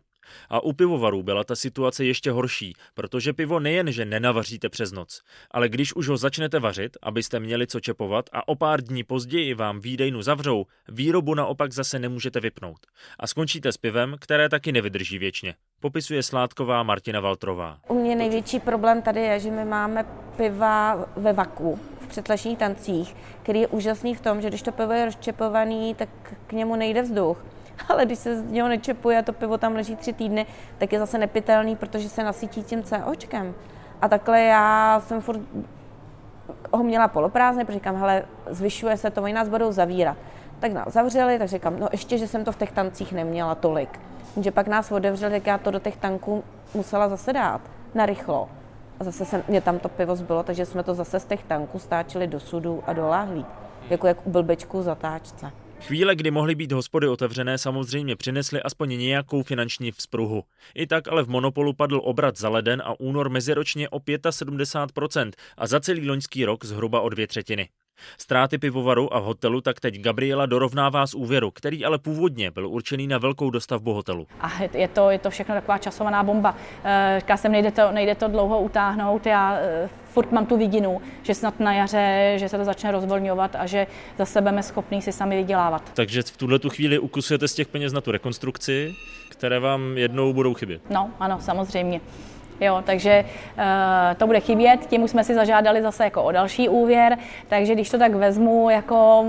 A 0.48 0.60
u 0.60 0.72
pivovarů 0.72 1.22
byla 1.22 1.44
ta 1.44 1.56
situace 1.56 2.04
ještě 2.04 2.30
horší, 2.30 2.74
protože 2.94 3.32
pivo 3.32 3.60
nejen, 3.68 3.92
že 3.92 4.04
nenavaříte 4.04 4.68
přes 4.68 4.92
noc, 4.92 5.22
ale 5.50 5.68
když 5.68 5.94
už 5.94 6.08
ho 6.08 6.16
začnete 6.16 6.60
vařit, 6.60 6.96
abyste 7.02 7.40
měli 7.40 7.66
co 7.66 7.80
čepovat 7.80 8.30
a 8.32 8.48
o 8.48 8.54
pár 8.54 8.82
dní 8.82 9.04
později 9.04 9.54
vám 9.54 9.80
výdejnu 9.80 10.22
zavřou, 10.22 10.64
výrobu 10.88 11.34
naopak 11.34 11.72
zase 11.72 11.98
nemůžete 11.98 12.40
vypnout. 12.40 12.86
A 13.20 13.26
skončíte 13.26 13.72
s 13.72 13.76
pivem, 13.76 14.16
které 14.20 14.48
taky 14.48 14.72
nevydrží 14.72 15.18
věčně. 15.18 15.54
Popisuje 15.80 16.22
sládková 16.22 16.82
Martina 16.82 17.20
Valtrová. 17.20 17.78
U 17.88 17.94
mě 18.00 18.16
největší 18.16 18.60
problém 18.60 19.02
tady 19.02 19.20
je, 19.20 19.40
že 19.40 19.50
my 19.50 19.64
máme 19.64 20.06
piva 20.36 21.06
ve 21.16 21.32
vaku, 21.32 21.80
v 22.00 22.06
předlešních 22.06 22.58
tancích, 22.58 23.16
který 23.42 23.60
je 23.60 23.68
úžasný 23.68 24.14
v 24.14 24.20
tom, 24.20 24.40
že 24.40 24.48
když 24.48 24.62
to 24.62 24.72
pivo 24.72 24.92
je 24.92 25.04
rozčepovaný, 25.04 25.94
tak 25.94 26.08
k 26.46 26.52
němu 26.52 26.76
nejde 26.76 27.02
vzduch 27.02 27.44
ale 27.88 28.06
když 28.06 28.18
se 28.18 28.40
z 28.40 28.50
něho 28.50 28.68
nečepuje 28.68 29.18
a 29.18 29.22
to 29.22 29.32
pivo 29.32 29.58
tam 29.58 29.74
leží 29.74 29.96
tři 29.96 30.12
týdny, 30.12 30.46
tak 30.78 30.92
je 30.92 30.98
zase 30.98 31.18
nepitelný, 31.18 31.76
protože 31.76 32.08
se 32.08 32.24
nasytí 32.24 32.62
tím 32.62 32.82
COčkem. 32.82 33.54
A 34.02 34.08
takhle 34.08 34.40
já 34.40 35.00
jsem 35.06 35.20
furt 35.20 35.40
ho 36.72 36.84
měla 36.84 37.08
poloprázdný, 37.08 37.64
protože 37.64 37.78
říkám, 37.78 37.96
hele, 37.96 38.22
zvyšuje 38.50 38.96
se 38.96 39.10
to, 39.10 39.22
oni 39.22 39.32
nás 39.32 39.48
budou 39.48 39.72
zavírat. 39.72 40.16
Tak 40.60 40.72
nás 40.72 40.92
zavřeli, 40.92 41.38
tak 41.38 41.48
říkám, 41.48 41.80
no 41.80 41.88
ještě, 41.92 42.18
že 42.18 42.28
jsem 42.28 42.44
to 42.44 42.52
v 42.52 42.56
těch 42.56 42.72
tancích 42.72 43.12
neměla 43.12 43.54
tolik. 43.54 44.00
Že 44.40 44.50
pak 44.50 44.68
nás 44.68 44.92
otevřeli, 44.92 45.32
tak 45.32 45.46
já 45.46 45.58
to 45.58 45.70
do 45.70 45.78
těch 45.78 45.96
tanků 45.96 46.44
musela 46.74 47.08
zase 47.08 47.32
dát, 47.32 47.60
narychlo. 47.94 48.48
A 49.00 49.04
zase 49.04 49.24
se, 49.24 49.42
mě 49.48 49.60
tam 49.60 49.78
to 49.78 49.88
pivo 49.88 50.16
zbylo, 50.16 50.42
takže 50.42 50.66
jsme 50.66 50.82
to 50.82 50.94
zase 50.94 51.20
z 51.20 51.24
těch 51.24 51.42
tanků 51.42 51.78
stáčeli 51.78 52.26
do 52.26 52.40
sudu 52.40 52.82
a 52.86 52.92
do 52.92 53.08
láhví. 53.08 53.46
Jako 53.90 54.06
jak 54.06 54.26
u 54.26 54.30
blbečku 54.30 54.82
zatáčce. 54.82 55.50
Chvíle, 55.80 56.16
kdy 56.16 56.30
mohly 56.30 56.54
být 56.54 56.72
hospody 56.72 57.08
otevřené, 57.08 57.58
samozřejmě 57.58 58.16
přinesly 58.16 58.62
aspoň 58.62 58.98
nějakou 58.98 59.42
finanční 59.42 59.92
vzpruhu. 59.92 60.42
I 60.74 60.86
tak 60.86 61.08
ale 61.08 61.22
v 61.22 61.28
Monopolu 61.28 61.72
padl 61.72 62.00
obrat 62.04 62.38
za 62.38 62.48
leden 62.48 62.82
a 62.84 63.00
únor 63.00 63.28
meziročně 63.28 63.88
o 63.88 63.98
75% 63.98 65.30
a 65.58 65.66
za 65.66 65.80
celý 65.80 66.08
loňský 66.08 66.44
rok 66.44 66.64
zhruba 66.64 67.00
o 67.00 67.08
dvě 67.08 67.26
třetiny. 67.26 67.68
Ztráty 68.18 68.58
pivovaru 68.58 69.14
a 69.14 69.18
hotelu 69.18 69.60
tak 69.60 69.80
teď 69.80 70.00
Gabriela 70.00 70.46
dorovnává 70.46 71.06
z 71.06 71.14
úvěru, 71.14 71.50
který 71.50 71.84
ale 71.84 71.98
původně 71.98 72.50
byl 72.50 72.68
určený 72.68 73.06
na 73.06 73.18
velkou 73.18 73.50
dostavbu 73.50 73.92
hotelu. 73.92 74.26
A 74.40 74.50
je 74.74 74.88
to, 74.88 75.10
je 75.10 75.18
to 75.18 75.30
všechno 75.30 75.54
taková 75.54 75.78
časovaná 75.78 76.22
bomba. 76.22 76.56
Eh, 76.84 77.16
říká 77.20 77.36
jsem, 77.36 77.52
nejde 77.52 77.70
to, 77.70 77.92
nejde 77.92 78.14
to 78.14 78.28
dlouho 78.28 78.60
utáhnout. 78.60 79.26
Já 79.26 79.56
eh, 79.60 79.88
furt 80.04 80.32
mám 80.32 80.46
tu 80.46 80.56
vidinu, 80.56 81.00
že 81.22 81.34
snad 81.34 81.60
na 81.60 81.74
jaře, 81.74 82.34
že 82.36 82.48
se 82.48 82.58
to 82.58 82.64
začne 82.64 82.92
rozvolňovat 82.92 83.56
a 83.56 83.66
že 83.66 83.86
zase 84.18 84.40
budeme 84.40 84.62
schopní 84.62 85.02
si 85.02 85.12
sami 85.12 85.36
vydělávat. 85.36 85.90
Takže 85.94 86.22
v 86.22 86.36
tuhle 86.36 86.58
tu 86.58 86.70
chvíli 86.70 86.98
ukusujete 86.98 87.48
z 87.48 87.54
těch 87.54 87.68
peněz 87.68 87.92
na 87.92 88.00
tu 88.00 88.10
rekonstrukci, 88.10 88.94
které 89.28 89.60
vám 89.60 89.98
jednou 89.98 90.32
budou 90.32 90.54
chybět. 90.54 90.90
No, 90.90 91.10
ano, 91.20 91.38
samozřejmě. 91.40 92.00
Jo, 92.60 92.82
takže 92.86 93.24
uh, 93.24 93.64
to 94.16 94.26
bude 94.26 94.40
chybět, 94.40 94.86
tím 94.86 95.02
už 95.02 95.10
jsme 95.10 95.24
si 95.24 95.34
zažádali 95.34 95.82
zase 95.82 96.04
jako 96.04 96.22
o 96.22 96.32
další 96.32 96.68
úvěr, 96.68 97.18
takže 97.48 97.74
když 97.74 97.90
to 97.90 97.98
tak 97.98 98.14
vezmu 98.14 98.70
jako 98.70 99.24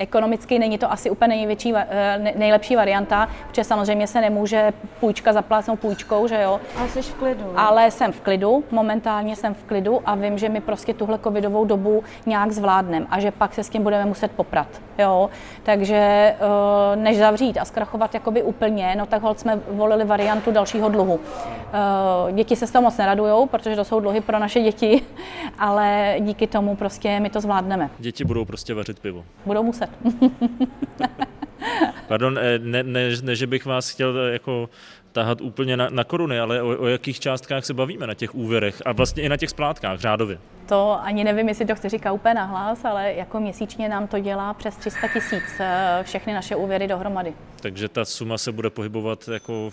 ekonomicky 0.00 0.58
není 0.58 0.78
to 0.78 0.92
asi 0.92 1.10
úplně 1.10 1.28
největší, 1.28 1.74
eh, 1.76 2.32
nejlepší 2.36 2.76
varianta, 2.76 3.28
protože 3.48 3.64
samozřejmě 3.64 4.06
se 4.06 4.20
nemůže 4.20 4.72
půjčka 5.00 5.32
zaplácnout 5.32 5.80
půjčkou, 5.80 6.26
že 6.26 6.42
jo. 6.42 6.60
Ale 6.78 6.88
jsi 6.88 7.02
v 7.02 7.14
klidu. 7.14 7.44
Ne? 7.44 7.52
Ale 7.56 7.90
jsem 7.90 8.12
v 8.12 8.20
klidu, 8.20 8.64
momentálně 8.70 9.36
jsem 9.36 9.54
v 9.54 9.64
klidu 9.64 10.00
a 10.04 10.14
vím, 10.14 10.38
že 10.38 10.48
my 10.48 10.60
prostě 10.60 10.94
tuhle 10.94 11.18
covidovou 11.18 11.64
dobu 11.64 12.04
nějak 12.26 12.52
zvládneme 12.52 13.06
a 13.10 13.20
že 13.20 13.30
pak 13.30 13.54
se 13.54 13.64
s 13.64 13.68
tím 13.68 13.82
budeme 13.82 14.04
muset 14.04 14.30
poprat, 14.30 14.68
jo. 15.00 15.30
Takže 15.62 15.96
eh, 15.96 16.96
než 16.96 17.18
zavřít 17.18 17.58
a 17.58 17.64
zkrachovat 17.64 18.14
jakoby 18.14 18.42
úplně, 18.42 18.94
no 18.98 19.06
tak 19.06 19.22
hold 19.22 19.40
jsme 19.40 19.60
volili 19.68 20.04
variantu 20.04 20.50
dalšího 20.50 20.88
dluhu. 20.88 21.20
Eh, 22.28 22.32
děti 22.32 22.56
se 22.56 22.66
z 22.66 22.70
toho 22.70 22.82
moc 22.82 22.96
neradujou, 22.96 23.46
protože 23.46 23.76
to 23.76 23.84
jsou 23.84 24.00
dluhy 24.00 24.20
pro 24.20 24.38
naše 24.38 24.60
děti, 24.60 25.02
ale 25.58 26.16
díky 26.20 26.46
tomu 26.46 26.76
prostě 26.76 27.20
my 27.20 27.30
to 27.30 27.40
zvládneme. 27.40 27.90
Děti 27.98 28.24
budou 28.24 28.44
prostě 28.44 28.74
vařit 28.74 28.98
pivo. 28.98 29.24
Budou 29.46 29.62
muset. 29.62 29.90
Pardon, 32.08 32.38
eh, 32.38 32.58
ne, 32.58 32.82
ne, 32.82 33.08
ne, 33.22 33.36
že 33.36 33.46
bych 33.46 33.66
vás 33.66 33.90
chtěl 33.90 34.16
jako 34.18 34.68
tahat 35.12 35.40
úplně 35.40 35.76
na, 35.76 35.88
na 35.90 36.04
koruny, 36.04 36.40
ale 36.40 36.62
o, 36.62 36.82
o 36.82 36.86
jakých 36.86 37.20
částkách 37.20 37.64
se 37.64 37.74
bavíme 37.74 38.06
na 38.06 38.14
těch 38.14 38.34
úvěrech 38.34 38.82
a 38.84 38.92
vlastně 38.92 39.22
i 39.22 39.28
na 39.28 39.36
těch 39.36 39.50
splátkách 39.50 40.00
řádově? 40.00 40.38
To 40.68 40.98
ani 41.02 41.24
nevím, 41.24 41.48
jestli 41.48 41.66
to 41.66 41.74
chci 41.74 41.88
říkat 41.88 42.12
úplně 42.12 42.34
nahlas, 42.34 42.84
ale 42.84 43.12
jako 43.12 43.40
měsíčně 43.40 43.88
nám 43.88 44.06
to 44.06 44.18
dělá 44.18 44.54
přes 44.54 44.76
300 44.76 45.08
tisíc 45.08 45.60
eh, 45.60 46.00
všechny 46.02 46.32
naše 46.32 46.56
úvěry 46.56 46.88
dohromady. 46.88 47.34
Takže 47.60 47.88
ta 47.88 48.04
suma 48.04 48.38
se 48.38 48.52
bude 48.52 48.70
pohybovat 48.70 49.28
jako 49.28 49.70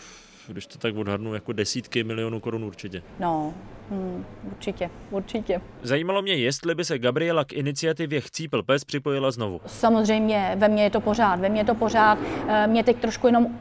když 0.47 0.67
to 0.67 0.78
tak 0.78 0.95
odhadnu, 0.95 1.34
jako 1.34 1.54
desítky 1.54 2.04
milionů 2.04 2.39
korun 2.39 2.63
určitě. 2.63 3.04
No, 3.19 3.54
hmm, 3.89 4.26
určitě, 4.52 4.89
určitě. 5.12 5.62
Zajímalo 5.82 6.21
mě, 6.21 6.36
jestli 6.36 6.76
by 6.76 6.86
se 6.86 7.00
Gabriela 7.00 7.45
k 7.45 7.54
iniciativě 7.54 8.21
Chcípl 8.21 8.63
pes 8.63 8.86
připojila 8.86 9.32
znovu. 9.32 9.62
Samozřejmě, 9.65 10.52
ve 10.56 10.69
mně 10.69 10.84
je 10.84 10.89
to 10.89 11.02
pořád, 11.02 11.39
ve 11.39 11.50
mně 11.50 11.62
je 11.62 11.65
to 11.65 11.76
pořád. 11.76 12.19
Eh, 12.47 12.67
mě 12.67 12.84
teď 12.84 12.97
trošku 12.97 13.28
jenom 13.28 13.60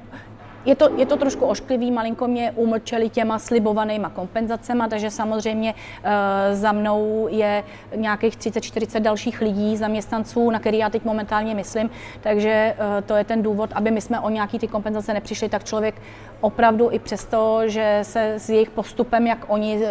je 0.66 0.74
to, 0.74 0.90
je 0.96 1.06
to 1.06 1.16
trošku 1.16 1.46
ošklivý, 1.46 1.90
malinko 1.90 2.28
mě 2.28 2.52
umlčeli 2.56 3.08
těma 3.08 3.38
slibovanýma 3.38 4.10
kompenzacema, 4.10 4.88
takže 4.88 5.10
samozřejmě 5.10 5.74
e, 5.74 6.56
za 6.56 6.72
mnou 6.72 7.28
je 7.30 7.64
nějakých 7.96 8.36
30-40 8.36 9.00
dalších 9.00 9.40
lidí, 9.40 9.76
zaměstnanců, 9.76 10.50
na 10.50 10.58
který 10.58 10.78
já 10.78 10.90
teď 10.90 11.04
momentálně 11.04 11.54
myslím, 11.54 11.90
takže 12.20 12.50
e, 12.50 13.02
to 13.02 13.16
je 13.16 13.24
ten 13.24 13.42
důvod, 13.42 13.70
aby 13.74 13.90
my 13.90 14.00
jsme 14.00 14.20
o 14.20 14.30
nějaký 14.30 14.58
ty 14.58 14.68
kompenzace 14.68 15.14
nepřišli, 15.14 15.48
tak 15.48 15.64
člověk 15.64 15.94
opravdu 16.40 16.88
i 16.92 16.98
přesto, 16.98 17.60
že 17.66 17.98
se 18.02 18.34
s 18.34 18.48
jejich 18.48 18.70
postupem, 18.70 19.26
jak 19.26 19.38
oni 19.48 19.84
e, 19.84 19.88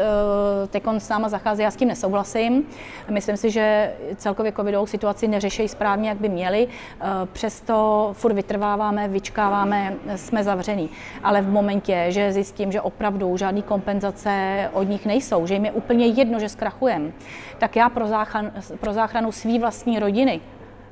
teď 0.68 0.84
s 0.98 1.10
náma 1.10 1.30
zacházejí, 1.30 1.64
já 1.64 1.72
s 1.72 1.76
tím 1.76 1.88
nesouhlasím. 1.88 2.64
Myslím 3.10 3.38
si, 3.38 3.52
že 3.52 3.94
celkově 4.16 4.52
covidovou 4.52 4.86
situaci 4.86 5.28
neřeší 5.28 5.68
správně, 5.68 6.10
jak 6.10 6.18
by 6.18 6.30
měli. 6.30 6.68
E, 6.68 7.26
přesto 7.34 8.10
furt 8.14 8.34
vytrváváme, 8.34 9.08
vyčkáváme, 9.08 9.96
jsme 10.16 10.44
zavření. 10.66 10.90
Ale 11.24 11.42
v 11.42 11.50
momentě, 11.50 12.06
že 12.10 12.34
zjistím, 12.34 12.72
že 12.72 12.82
opravdu 12.82 13.38
žádné 13.38 13.62
kompenzace 13.62 14.70
od 14.74 14.84
nich 14.84 15.06
nejsou, 15.06 15.48
že 15.48 15.54
jim 15.54 15.66
je 15.66 15.72
úplně 15.72 16.06
jedno, 16.06 16.40
že 16.40 16.50
zkrachujeme, 16.50 17.12
tak 17.58 17.76
já 17.76 17.90
pro, 17.90 18.08
záchran, 18.08 18.52
pro 18.80 18.94
záchranu 18.94 19.32
své 19.32 19.60
vlastní 19.60 20.00
rodiny 20.00 20.42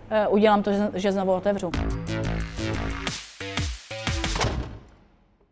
e, 0.09 0.27
udělám 0.27 0.63
to, 0.63 0.71
že 0.93 1.12
znovu 1.12 1.31
otevřu. 1.31 1.71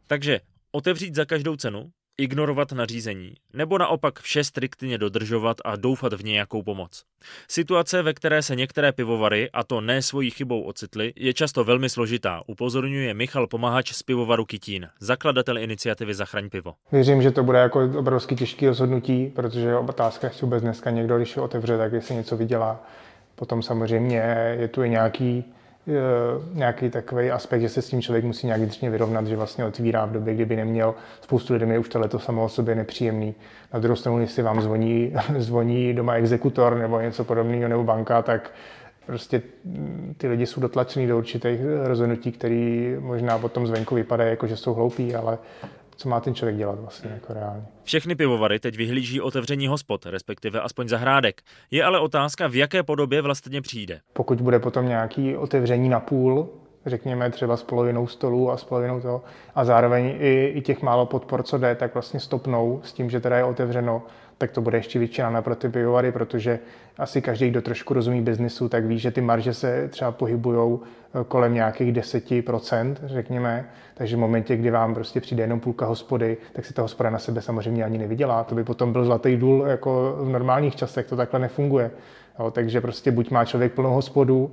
Takže 0.08 0.40
otevřít 0.72 1.16
za 1.16 1.26
každou 1.26 1.56
cenu, 1.56 1.90
ignorovat 2.18 2.72
nařízení, 2.72 3.34
nebo 3.54 3.78
naopak 3.78 4.20
vše 4.20 4.44
striktně 4.44 4.98
dodržovat 4.98 5.58
a 5.66 5.76
doufat 5.76 6.14
v 6.14 6.24
nějakou 6.24 6.64
pomoc. 6.64 7.04
Situace, 7.48 8.02
ve 8.02 8.14
které 8.14 8.42
se 8.42 8.56
některé 8.56 8.92
pivovary, 8.92 9.50
a 9.54 9.64
to 9.64 9.82
ne 9.82 10.02
svojí 10.02 10.30
chybou 10.30 10.62
ocitly, 10.62 11.14
je 11.16 11.34
často 11.34 11.64
velmi 11.64 11.90
složitá, 11.90 12.42
upozorňuje 12.48 13.14
Michal 13.14 13.48
Pomahač 13.48 13.94
z 13.94 14.04
pivovaru 14.04 14.46
Kytín, 14.46 14.88
zakladatel 15.00 15.58
iniciativy 15.58 16.14
Zachraň 16.14 16.50
pivo. 16.50 16.74
Věřím, 16.92 17.22
že 17.22 17.32
to 17.32 17.44
bude 17.44 17.58
jako 17.58 17.90
obrovský 17.98 18.36
těžký 18.36 18.68
rozhodnutí, 18.68 19.32
protože 19.36 19.76
otázka, 19.76 20.28
jestli 20.28 20.42
vůbec 20.42 20.64
dneska 20.64 20.90
někdo, 20.90 21.18
když 21.18 21.38
otevře, 21.38 21.78
tak 21.78 21.94
jestli 21.94 22.16
něco 22.16 22.38
vydělá. 22.38 22.84
Potom 23.36 23.62
samozřejmě 23.62 24.18
je 24.60 24.68
tu 24.68 24.84
i 24.84 24.90
nějaký 24.90 25.44
nějaký 26.54 26.90
takový 26.90 27.32
aspekt, 27.32 27.62
že 27.62 27.70
se 27.70 27.82
s 27.82 27.90
tím 27.90 28.02
člověk 28.02 28.26
musí 28.26 28.48
nějak 28.48 28.62
vnitřně 28.62 28.90
vyrovnat, 28.90 29.28
že 29.28 29.36
vlastně 29.36 29.66
otvírá 29.66 30.06
v 30.06 30.12
době, 30.12 30.34
kdyby 30.34 30.56
neměl. 30.56 30.96
Spoustu 31.22 31.54
lidem 31.54 31.72
je 31.72 31.80
už 31.80 31.90
tohle 31.90 32.10
samo 32.18 32.44
o 32.44 32.50
sobě 32.50 32.76
nepříjemný. 32.76 33.36
Na 33.74 33.80
druhou 33.80 33.96
stranu, 33.96 34.20
jestli 34.20 34.44
vám 34.44 34.62
zvoní, 34.62 35.14
zvoní 35.38 35.94
doma 35.94 36.14
exekutor 36.14 36.78
nebo 36.78 37.00
něco 37.00 37.24
podobného 37.24 37.70
nebo 37.70 37.84
banka, 37.84 38.22
tak 38.22 38.52
prostě 39.06 39.42
ty 40.18 40.28
lidi 40.28 40.46
jsou 40.46 40.62
dotlačený 40.62 41.08
do 41.08 41.18
určitých 41.18 41.60
rozhodnutí, 41.84 42.32
které 42.32 42.96
možná 43.00 43.38
potom 43.38 43.68
zvenku 43.68 43.96
vypadají 43.96 44.30
jako, 44.30 44.48
že 44.48 44.58
jsou 44.58 44.74
hloupí, 44.74 45.16
ale 45.16 45.38
co 46.02 46.10
má 46.10 46.20
ten 46.20 46.36
člověk 46.36 46.58
dělat 46.58 46.80
vlastně 46.80 47.12
jako 47.14 47.34
reálně. 47.34 47.66
Všechny 47.84 48.16
pivovary 48.16 48.60
teď 48.60 48.78
vyhlíží 48.78 49.22
otevření 49.22 49.68
hospod, 49.68 50.06
respektive 50.06 50.62
aspoň 50.62 50.88
zahrádek. 50.88 51.42
Je 51.72 51.84
ale 51.84 52.00
otázka, 52.00 52.48
v 52.48 52.56
jaké 52.56 52.84
podobě 52.84 53.22
vlastně 53.22 53.62
přijde. 53.62 54.00
Pokud 54.14 54.42
bude 54.42 54.60
potom 54.60 54.88
nějaký 54.88 55.36
otevření 55.38 55.90
na 55.90 56.00
půl, 56.00 56.50
řekněme 56.86 57.32
třeba 57.32 57.58
s 57.58 57.64
polovinou 57.64 58.08
stolu 58.08 58.52
a 58.52 58.58
s 58.58 58.64
polovinou 58.64 59.02
toho, 59.02 59.24
a 59.56 59.66
zároveň 59.66 60.16
i, 60.20 60.54
i 60.56 60.62
těch 60.62 60.82
málo 60.82 61.06
podpor, 61.06 61.44
co 61.44 61.58
jde, 61.58 61.76
tak 61.76 61.94
vlastně 61.94 62.20
stopnou 62.20 62.82
s 62.84 62.94
tím, 62.94 63.10
že 63.10 63.20
teda 63.20 63.38
je 63.38 63.44
otevřeno, 63.44 64.04
tak 64.42 64.52
to 64.52 64.62
bude 64.62 64.78
ještě 64.78 65.00
větší 65.00 65.22
rána 65.22 65.42
pro 65.42 65.56
ty 65.56 65.70
pivovary, 65.70 66.12
protože 66.12 66.60
asi 66.98 67.22
každý, 67.22 67.50
kdo 67.50 67.62
trošku 67.62 67.94
rozumí 67.94 68.22
biznisu, 68.22 68.70
tak 68.70 68.86
ví, 68.86 69.00
že 69.00 69.12
ty 69.12 69.22
marže 69.22 69.54
se 69.54 69.88
třeba 69.88 70.12
pohybují 70.12 70.80
eh, 70.80 71.24
kolem 71.28 71.54
nějakých 71.54 71.94
10%, 71.94 72.96
řekněme. 73.04 73.66
Takže 73.94 74.16
v 74.16 74.20
momentě, 74.20 74.58
kdy 74.58 74.72
vám 74.72 74.94
prostě 74.94 75.22
přijde 75.22 75.44
jenom 75.44 75.60
půlka 75.60 75.86
hospody, 75.86 76.38
tak 76.54 76.66
si 76.66 76.74
ta 76.74 76.82
hospoda 76.82 77.10
na 77.10 77.20
sebe 77.20 77.42
samozřejmě 77.42 77.84
ani 77.84 77.98
nevydělá. 77.98 78.44
To 78.44 78.56
by 78.56 78.64
potom 78.64 78.94
byl 78.94 79.06
zlatý 79.06 79.38
důl 79.38 79.64
jako 79.68 80.16
v 80.20 80.30
normálních 80.30 80.76
časech, 80.76 81.06
to 81.06 81.16
takhle 81.16 81.40
nefunguje. 81.40 81.92
Jo, 82.40 82.52
takže 82.52 82.82
prostě 82.82 83.12
buď 83.12 83.32
má 83.32 83.46
člověk 83.46 83.74
plnou 83.74 83.94
hospodu, 83.94 84.52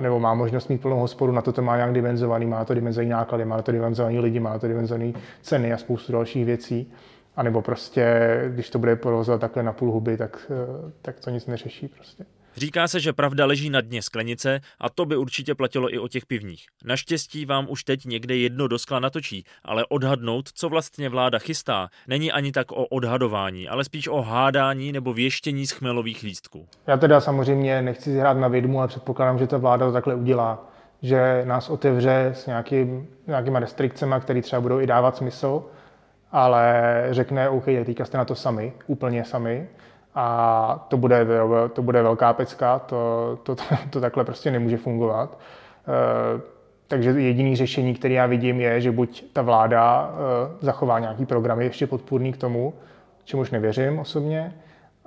nebo 0.00 0.20
má 0.20 0.34
možnost 0.34 0.68
mít 0.68 0.80
plnou 0.80 0.98
hospodu, 0.98 1.32
na 1.32 1.42
to 1.42 1.52
to 1.52 1.62
má 1.62 1.76
nějak 1.76 1.92
dimenzovaný, 1.92 2.46
má 2.46 2.64
to 2.64 2.74
dimenzovaný 2.74 3.10
náklady, 3.10 3.44
má 3.44 3.62
to 3.62 3.72
dimenzovaný 3.72 4.18
lidi, 4.18 4.40
má 4.40 4.58
to 4.58 4.68
dimenzovaný 4.68 5.14
ceny 5.42 5.72
a 5.72 5.76
spoustu 5.76 6.12
dalších 6.12 6.44
věcí. 6.44 6.92
A 7.38 7.42
nebo 7.42 7.62
prostě, 7.62 8.04
když 8.48 8.70
to 8.70 8.78
bude 8.78 8.96
provozovat 8.96 9.40
takhle 9.40 9.62
na 9.62 9.72
půl 9.72 9.90
huby, 9.90 10.16
tak, 10.16 10.50
eh, 10.50 10.92
tak 11.02 11.20
to 11.20 11.30
nic 11.30 11.46
neřeší 11.46 11.88
prostě. 11.88 12.24
Říká 12.56 12.88
se, 12.88 13.00
že 13.00 13.12
pravda 13.12 13.46
leží 13.46 13.70
na 13.70 13.80
dně 13.80 14.02
sklenice 14.02 14.60
a 14.80 14.90
to 14.90 15.04
by 15.04 15.16
určitě 15.16 15.54
platilo 15.54 15.94
i 15.94 15.98
o 15.98 16.08
těch 16.08 16.26
pivních. 16.26 16.66
Naštěstí 16.84 17.46
vám 17.46 17.66
už 17.70 17.84
teď 17.84 18.04
někde 18.04 18.36
jedno 18.36 18.68
do 18.68 18.78
skla 18.78 19.00
natočí, 19.00 19.44
ale 19.64 19.84
odhadnout, 19.88 20.48
co 20.54 20.68
vlastně 20.68 21.08
vláda 21.08 21.38
chystá, 21.38 21.88
není 22.08 22.32
ani 22.32 22.52
tak 22.52 22.72
o 22.72 22.86
odhadování, 22.86 23.68
ale 23.68 23.84
spíš 23.84 24.08
o 24.08 24.22
hádání 24.22 24.92
nebo 24.92 25.12
věštění 25.12 25.66
z 25.66 25.70
chmelových 25.70 26.22
lístků. 26.22 26.66
Já 26.86 26.96
teda 26.96 27.20
samozřejmě 27.20 27.82
nechci 27.82 28.18
hrát 28.18 28.36
na 28.36 28.48
vědmu, 28.48 28.78
ale 28.78 28.88
předpokládám, 28.88 29.38
že 29.38 29.46
ta 29.46 29.56
vláda 29.58 29.86
to 29.86 29.92
takhle 29.92 30.14
udělá, 30.14 30.72
že 31.02 31.42
nás 31.44 31.70
otevře 31.70 32.32
s 32.34 32.46
nějakým, 32.46 33.08
nějakýma 33.26 33.58
restrikcemi, 33.58 34.14
které 34.20 34.42
třeba 34.42 34.60
budou 34.60 34.80
i 34.80 34.86
dávat 34.86 35.16
smysl, 35.16 35.64
ale 36.32 37.04
řekne, 37.10 37.48
OK, 37.48 37.64
teďka 37.64 38.04
jste 38.04 38.18
na 38.18 38.24
to 38.24 38.34
sami, 38.34 38.72
úplně 38.86 39.24
sami, 39.24 39.68
a 40.14 40.86
to 40.88 40.96
bude, 40.96 41.26
to 41.72 41.82
bude 41.82 42.02
velká 42.02 42.32
pecka, 42.32 42.78
to, 42.78 43.38
to, 43.42 43.54
to, 43.54 43.64
to 43.90 44.00
takhle 44.00 44.24
prostě 44.24 44.50
nemůže 44.50 44.76
fungovat. 44.76 45.38
E, 45.88 46.40
takže 46.88 47.10
jediný 47.10 47.56
řešení, 47.56 47.94
které 47.94 48.14
já 48.14 48.26
vidím, 48.26 48.60
je, 48.60 48.80
že 48.80 48.92
buď 48.92 49.24
ta 49.32 49.42
vláda 49.42 50.10
e, 50.10 50.64
zachová 50.64 50.98
nějaký 50.98 51.26
programy 51.26 51.64
ještě 51.64 51.86
podpůrný 51.86 52.32
k 52.32 52.36
tomu, 52.36 52.74
čemuž 53.24 53.50
nevěřím 53.50 53.98
osobně, 53.98 54.54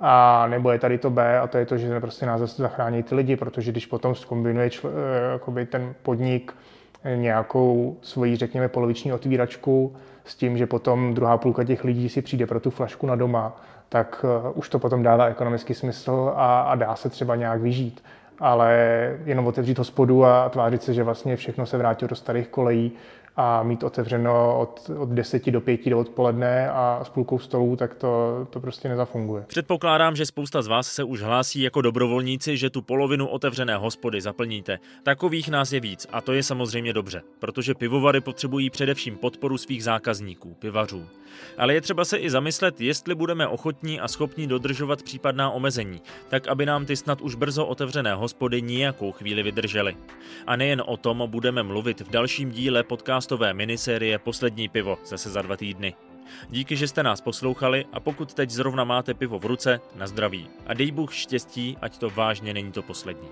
a 0.00 0.46
nebo 0.46 0.70
je 0.70 0.78
tady 0.78 0.98
to 0.98 1.10
B, 1.10 1.40
a 1.40 1.46
to 1.46 1.58
je 1.58 1.66
to, 1.66 1.78
že 1.78 2.00
prostě 2.00 2.26
nás 2.26 2.40
zase 2.40 2.62
zachrání 2.62 3.02
ty 3.02 3.14
lidi, 3.14 3.36
protože 3.36 3.70
když 3.70 3.86
potom 3.86 4.14
zkombinuje 4.14 4.70
čl, 4.70 4.90
e, 5.58 5.66
ten 5.66 5.94
podnik 6.02 6.54
nějakou 7.14 7.96
svoji, 8.02 8.36
řekněme, 8.36 8.68
poloviční 8.68 9.12
otvíračku 9.12 9.96
s 10.24 10.34
tím, 10.34 10.58
že 10.58 10.66
potom 10.66 11.14
druhá 11.14 11.38
půlka 11.38 11.64
těch 11.64 11.84
lidí 11.84 12.08
si 12.08 12.22
přijde 12.22 12.46
pro 12.46 12.60
tu 12.60 12.70
flašku 12.70 13.06
na 13.06 13.16
doma, 13.16 13.60
tak 13.88 14.24
uh, 14.44 14.58
už 14.58 14.68
to 14.68 14.78
potom 14.78 15.02
dává 15.02 15.26
ekonomický 15.26 15.74
smysl 15.74 16.32
a, 16.36 16.60
a 16.60 16.74
dá 16.74 16.96
se 16.96 17.08
třeba 17.08 17.36
nějak 17.36 17.60
vyžít. 17.60 18.04
Ale 18.38 18.76
jenom 19.24 19.46
otevřít 19.46 19.78
hospodu 19.78 20.24
a 20.24 20.48
tvářit 20.48 20.82
se, 20.82 20.94
že 20.94 21.02
vlastně 21.02 21.36
všechno 21.36 21.66
se 21.66 21.78
vrátilo 21.78 22.08
do 22.08 22.16
starých 22.16 22.48
kolejí, 22.48 22.92
a 23.36 23.62
mít 23.62 23.82
otevřeno 23.82 24.58
od, 24.58 24.90
od 24.98 25.08
10 25.08 25.50
do 25.50 25.60
5 25.60 25.90
do 25.90 25.98
odpoledne 25.98 26.70
a 26.70 27.00
s 27.04 27.08
půlkou 27.08 27.38
stolů, 27.38 27.76
tak 27.76 27.94
to, 27.94 28.46
to 28.50 28.60
prostě 28.60 28.88
nezafunguje. 28.88 29.44
Předpokládám, 29.46 30.16
že 30.16 30.26
spousta 30.26 30.62
z 30.62 30.66
vás 30.66 30.86
se 30.86 31.04
už 31.04 31.20
hlásí 31.22 31.62
jako 31.62 31.82
dobrovolníci, 31.82 32.56
že 32.56 32.70
tu 32.70 32.82
polovinu 32.82 33.26
otevřené 33.26 33.76
hospody 33.76 34.20
zaplníte. 34.20 34.78
Takových 35.02 35.48
nás 35.48 35.72
je 35.72 35.80
víc 35.80 36.06
a 36.12 36.20
to 36.20 36.32
je 36.32 36.42
samozřejmě 36.42 36.92
dobře, 36.92 37.22
protože 37.38 37.74
pivovary 37.74 38.20
potřebují 38.20 38.70
především 38.70 39.16
podporu 39.16 39.58
svých 39.58 39.84
zákazníků, 39.84 40.54
pivařů. 40.54 41.06
Ale 41.58 41.74
je 41.74 41.80
třeba 41.80 42.04
se 42.04 42.16
i 42.16 42.30
zamyslet, 42.30 42.80
jestli 42.80 43.14
budeme 43.14 43.46
ochotní 43.46 44.00
a 44.00 44.08
schopní 44.08 44.46
dodržovat 44.46 45.02
případná 45.02 45.50
omezení, 45.50 46.00
tak 46.28 46.48
aby 46.48 46.66
nám 46.66 46.86
ty 46.86 46.96
snad 46.96 47.20
už 47.20 47.34
brzo 47.34 47.66
otevřené 47.66 48.14
hospody 48.14 48.62
nějakou 48.62 49.12
chvíli 49.12 49.42
vydržely. 49.42 49.96
A 50.46 50.56
nejen 50.56 50.82
o 50.86 50.96
tom 50.96 51.22
budeme 51.26 51.62
mluvit 51.62 52.00
v 52.00 52.10
dalším 52.10 52.50
díle 52.50 52.82
podcastu 52.82 53.21
podcastové 53.22 53.54
minisérie 53.54 54.18
Poslední 54.18 54.68
pivo 54.68 54.98
zase 55.04 55.30
za 55.30 55.42
dva 55.42 55.56
týdny. 55.56 55.94
Díky, 56.50 56.76
že 56.76 56.88
jste 56.88 57.02
nás 57.02 57.20
poslouchali 57.20 57.84
a 57.92 58.00
pokud 58.00 58.34
teď 58.34 58.50
zrovna 58.50 58.84
máte 58.84 59.14
pivo 59.14 59.38
v 59.38 59.44
ruce, 59.44 59.80
na 59.94 60.06
zdraví. 60.06 60.48
A 60.66 60.74
dej 60.74 60.90
Bůh 60.90 61.14
štěstí, 61.14 61.76
ať 61.80 61.98
to 61.98 62.10
vážně 62.10 62.54
není 62.54 62.72
to 62.72 62.82
poslední. 62.82 63.28